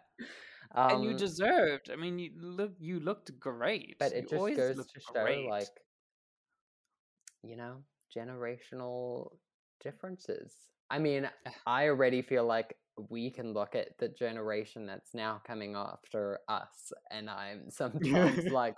[0.88, 1.90] and you Um, deserved.
[1.90, 3.98] I mean, you look you looked great.
[3.98, 5.48] but it You just goes to show great.
[5.48, 5.80] like
[7.42, 9.38] you know generational
[9.80, 11.28] differences i mean
[11.66, 12.76] i already feel like
[13.10, 18.74] we can look at the generation that's now coming after us and i'm sometimes like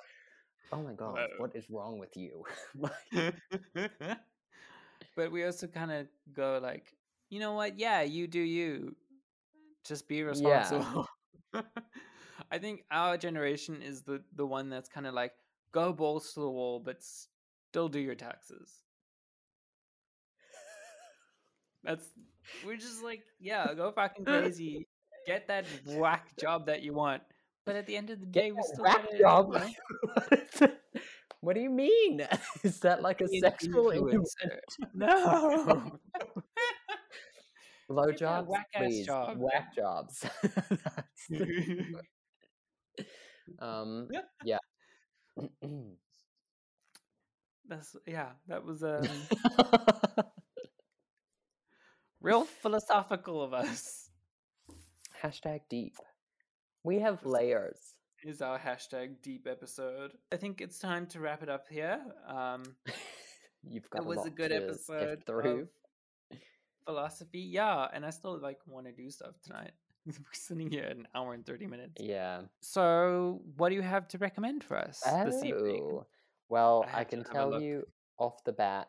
[0.72, 1.26] oh my god Whoa.
[1.38, 2.44] what is wrong with you
[5.18, 6.94] but we also kind of go like,
[7.28, 7.78] you know what?
[7.78, 8.94] Yeah, you do you.
[9.84, 11.06] Just be responsible.
[12.52, 15.32] I think our generation is the the one that's kind of like
[15.72, 18.82] go balls to the wall, but still do your taxes.
[21.82, 22.06] That's
[22.66, 24.86] we're just like, yeah, go fucking crazy,
[25.26, 27.22] get that whack job that you want.
[27.66, 29.52] But at the end of the day, we still Whack gotta, job.
[29.52, 29.68] you know,
[30.14, 30.80] What is it?
[31.40, 32.26] What do you mean?
[32.64, 34.58] Is that like a sexual influencer.
[34.94, 35.92] No.
[37.90, 39.06] Low jobs, whack-ass please.
[39.06, 39.36] job.
[39.38, 40.24] Whack jobs.
[43.60, 44.08] Um,
[44.44, 44.58] yeah.
[47.68, 48.30] That's yeah.
[48.48, 49.02] That was um
[52.20, 54.10] real philosophical of us.
[55.22, 55.96] Hashtag deep.
[56.84, 57.94] We have layers.
[58.24, 60.12] Is our hashtag deep episode.
[60.32, 62.00] I think it's time to wrap it up here.
[62.26, 62.64] Um,
[63.62, 65.68] You've got It was a lot good episode through.
[66.84, 69.72] philosophy, yeah, and I still like want to do stuff tonight.
[70.06, 71.94] We're sitting here an hour and thirty minutes.
[72.00, 72.42] Yeah.
[72.60, 75.82] So, what do you have to recommend for us this evening?
[75.84, 76.06] Oh,
[76.48, 77.86] Well, I I, can tell you
[78.18, 78.88] off the bat,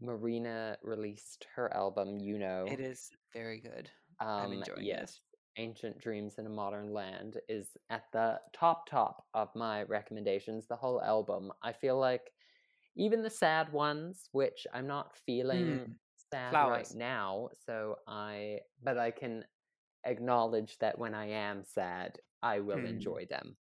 [0.00, 2.66] Marina released her album, you know.
[2.66, 3.90] It is very good.
[4.20, 5.00] I'm Um, enjoying yes.
[5.00, 5.20] this.
[5.56, 10.66] Ancient Dreams in a Modern Land is at the top top of my recommendations.
[10.66, 11.52] The whole album.
[11.62, 12.30] I feel like
[12.96, 15.94] even the sad ones, which I'm not feeling Mm,
[16.30, 16.88] sad Flowers.
[16.88, 19.44] right now, so I but I can
[20.04, 22.86] acknowledge that when I am sad, I will Mm.
[22.86, 23.56] enjoy them.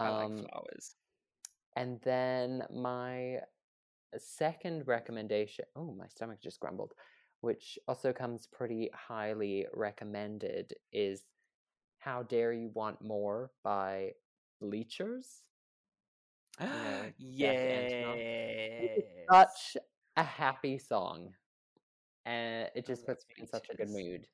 [0.00, 0.96] I Um, like flowers.
[1.76, 3.40] and then my
[4.20, 6.92] second recommendation, oh, my stomach just grumbled,
[7.40, 11.22] which also comes pretty highly recommended, is
[11.98, 14.12] How Dare You Want More by
[14.60, 15.42] Bleachers.
[16.60, 18.86] know, Jack yeah.
[19.30, 19.76] Such
[20.16, 21.30] a happy song.
[22.24, 24.26] And it just puts me in such a good mood.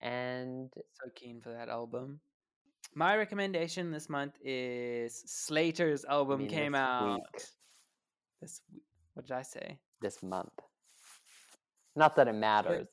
[0.00, 2.20] And So keen for that album.
[2.94, 7.42] My recommendation this month is Slayyyter's album mean came this out week.
[8.40, 8.82] this week.
[9.18, 9.78] What did I say?
[10.00, 10.52] this month.
[11.96, 12.86] Not that it matters,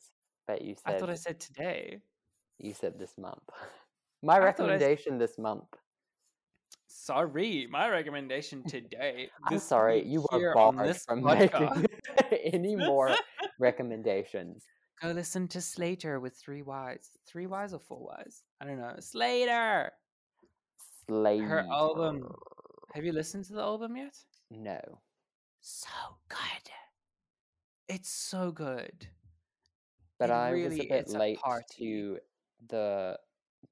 [0.48, 0.96] but you said.
[0.96, 2.00] I thought I said today.
[2.58, 3.48] you said this month.
[4.24, 5.68] My I thought I s- recommendation this month.
[6.88, 9.28] Sorry, my recommendation today.
[9.46, 11.86] I'm sorry, you are barred from podcast.
[12.32, 13.14] making any more
[13.60, 14.64] recommendations.
[15.00, 17.10] Go listen to Slayyyter with three Y's.
[17.28, 18.42] Three Y's or four Y's?
[18.60, 18.96] I don't know.
[18.98, 19.90] Slayyyter.
[21.08, 21.48] Slayyyter.
[21.48, 22.26] Her album.
[22.94, 24.16] Have you listened to the album yet?
[24.50, 24.80] No.
[25.68, 25.88] So
[26.28, 26.70] good.
[27.88, 29.08] It's so good.
[30.16, 31.40] But It I really was a bit is a late
[31.78, 32.18] to
[32.68, 33.18] the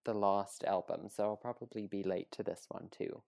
[0.05, 3.23] the last album, so I'll probably be late to this one too.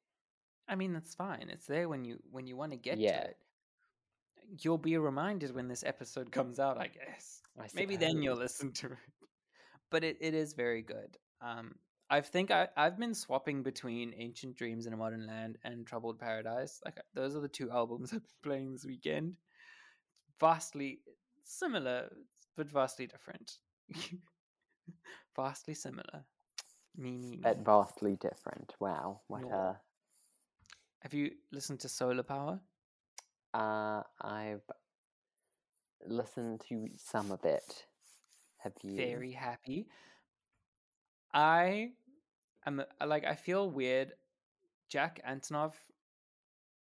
[0.66, 1.48] I mean, that's fine.
[1.48, 3.20] It's there when you when you want to get Yeah.
[3.20, 3.36] to it.
[4.60, 7.42] You'll be reminded when this episode comes out, I guess.
[7.56, 8.98] I Maybe then you'll listen to it.
[9.90, 11.16] But it, it is very good.
[11.40, 11.76] Um,
[12.08, 16.18] I think I, I've been swapping between Ancient Dreams in a Modern Land and Troubled
[16.18, 16.80] Paradise.
[16.84, 19.34] Like those are the two albums I've been playing this weekend.
[20.38, 21.00] Vastly
[21.42, 22.10] similar,
[22.56, 23.58] but vastly different.
[25.36, 26.24] vastly similar.
[26.96, 27.40] Me, me, me.
[27.42, 28.74] But vastly different.
[28.80, 29.20] Wow.
[29.28, 29.50] What No.
[29.50, 29.80] a
[31.00, 32.60] Have you listened to Solar Power?
[33.54, 34.62] uh I've
[36.06, 37.86] listened to some of it.
[38.58, 39.86] Have you very happy.
[41.36, 41.90] I
[42.66, 44.12] am uh, like I feel weird.
[44.88, 45.74] Jack Antonoff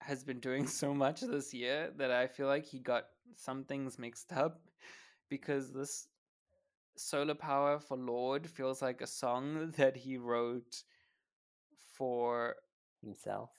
[0.01, 3.05] has been doing so much this year that I feel like he got
[3.37, 4.63] some things mixed up
[5.29, 6.09] because this
[6.97, 10.83] Solar Power for Lorde feels like a song that he wrote
[11.95, 12.57] for
[13.03, 13.51] himself?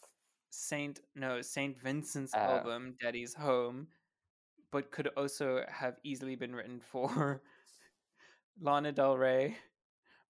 [0.49, 2.39] Saint no Saint Vincent's Oh.
[2.39, 3.87] album Daddy's Home,
[4.71, 7.43] but could also have easily been written for
[8.59, 9.57] Lana Del Rey.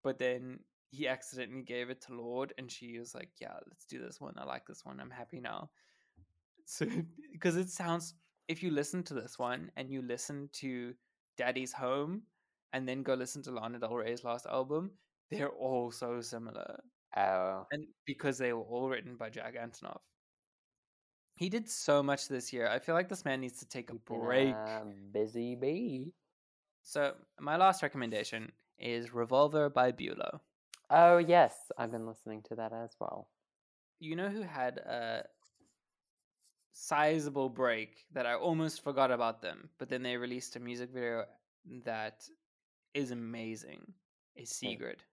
[0.03, 3.99] But then he accidentally gave it to Lorde, and she was like, "Yeah, let's do
[3.99, 4.33] this one.
[4.37, 4.99] I like this one.
[4.99, 5.69] I'm happy now."
[6.65, 6.85] So
[7.31, 8.13] because it sounds,
[8.47, 10.93] if you listen to this one and you listen to
[11.37, 12.23] Daddy's Home,
[12.73, 14.91] and then go listen to Lana Del Rey's last album,
[15.29, 16.79] they're all so similar
[17.17, 17.67] Oh.
[17.71, 19.99] and because they were all written by Jack Antonoff.
[21.35, 22.67] He did so much this year.
[22.67, 24.55] I feel like this man needs to take a break.
[25.11, 26.13] busy bee.
[26.83, 28.51] So my last recommendation
[28.81, 30.41] is Revolver by Bulow.
[30.89, 33.29] Oh yes, I've been listening to that as well.
[33.99, 35.25] You know who had a
[36.73, 41.25] sizable break that I almost forgot about them, but then they released a music video
[41.85, 42.27] that
[42.93, 43.93] is amazing.
[44.35, 44.49] Is?
[44.49, 45.03] Sigrid.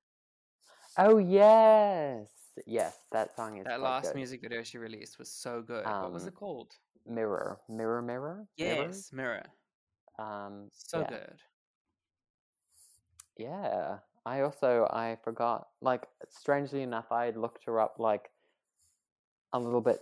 [0.99, 2.31] Oh yes,
[2.67, 4.17] yes, that song is That last good.
[4.17, 5.87] music video she released was so good.
[5.99, 6.77] what was Um, it called?
[7.07, 8.47] Mirror, mirror, mirror.
[8.59, 8.89] Mirror?
[8.89, 9.45] Yes, Mirror.
[10.19, 11.05] Um, So yeah.
[11.05, 11.41] good.
[13.39, 13.99] Yeah.
[14.27, 18.31] I also I forgot like strangely enough I had looked her up like
[19.55, 20.01] a little bit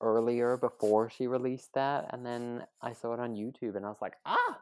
[0.00, 4.00] earlier before she released that and then I saw it on YouTube and I was
[4.00, 4.60] like, "Ah!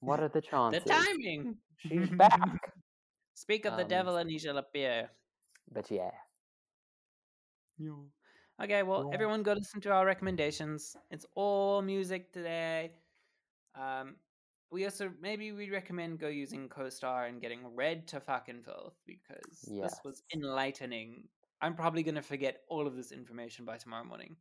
[0.00, 1.58] What are the chances?" The timing.
[1.76, 2.72] She's back.
[3.34, 5.10] Speak of the Um, devil and he shall appear.
[5.70, 6.10] But yeah.
[8.60, 9.14] Okay, well, Yeah.
[9.14, 10.96] everyone go listen to our recommendations.
[11.10, 12.92] It's all music today.
[13.74, 14.16] Um,
[14.70, 19.62] we also maybe we recommend go using CoStar and getting read to fucking filth because
[19.62, 21.24] this was enlightening.
[21.60, 24.36] I'm probably gonna forget all of this information by tomorrow morning.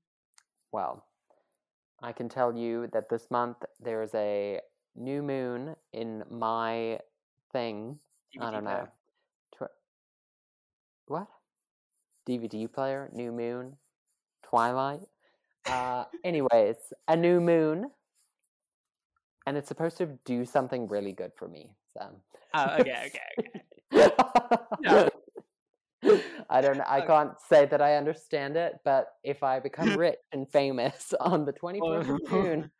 [0.71, 1.05] Well,
[2.01, 4.59] I can tell you that this month there is a
[4.95, 6.99] new moon in my
[7.51, 7.97] thing.
[8.39, 8.87] I don't know.
[9.57, 9.71] Tw-
[11.07, 11.27] what?
[12.27, 13.09] DVD player?
[13.13, 13.77] New moon?
[14.43, 15.01] Twilight?
[15.65, 16.75] Uh, anyways,
[17.07, 17.89] a new moon.
[19.47, 21.71] And it's supposed to do something really good for me.
[21.97, 22.09] So.
[22.53, 23.49] Oh, okay, okay,
[23.93, 24.11] okay.
[24.83, 25.09] Yeah.
[26.49, 26.81] I don't.
[26.81, 27.07] I Okay.
[27.07, 31.53] can't say that I understand it, but if I become rich and famous on the
[31.53, 32.71] 24th of June,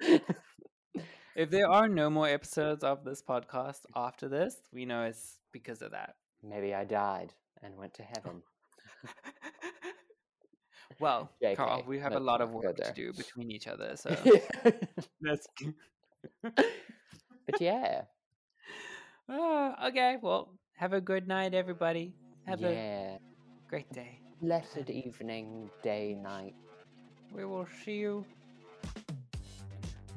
[1.36, 5.82] If there are no more episodes of this podcast after this, we know it's because
[5.82, 6.16] of that.
[6.44, 7.32] maybe I died
[7.64, 8.42] and went to heaven.
[11.00, 14.16] well, Kahrl, we have a lot of work to do between each other, so
[15.22, 15.48] let's.
[16.42, 18.04] but yeah,
[19.30, 22.14] Ah, okay, well, have a good night, everybody.
[22.46, 23.20] Have a
[23.68, 24.22] great day.
[24.42, 26.56] Blessed evening, day, night.
[27.36, 28.26] We will see you.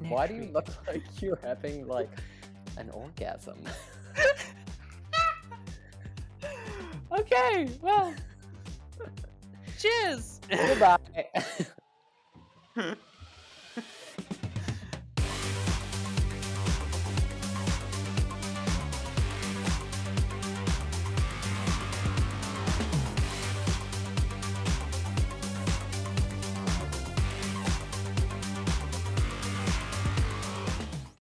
[0.07, 2.09] Why do you look like you're having like
[2.77, 3.59] an orgasm?
[7.11, 8.13] okay, well,
[9.77, 10.39] cheers.
[10.49, 10.97] Goodbye.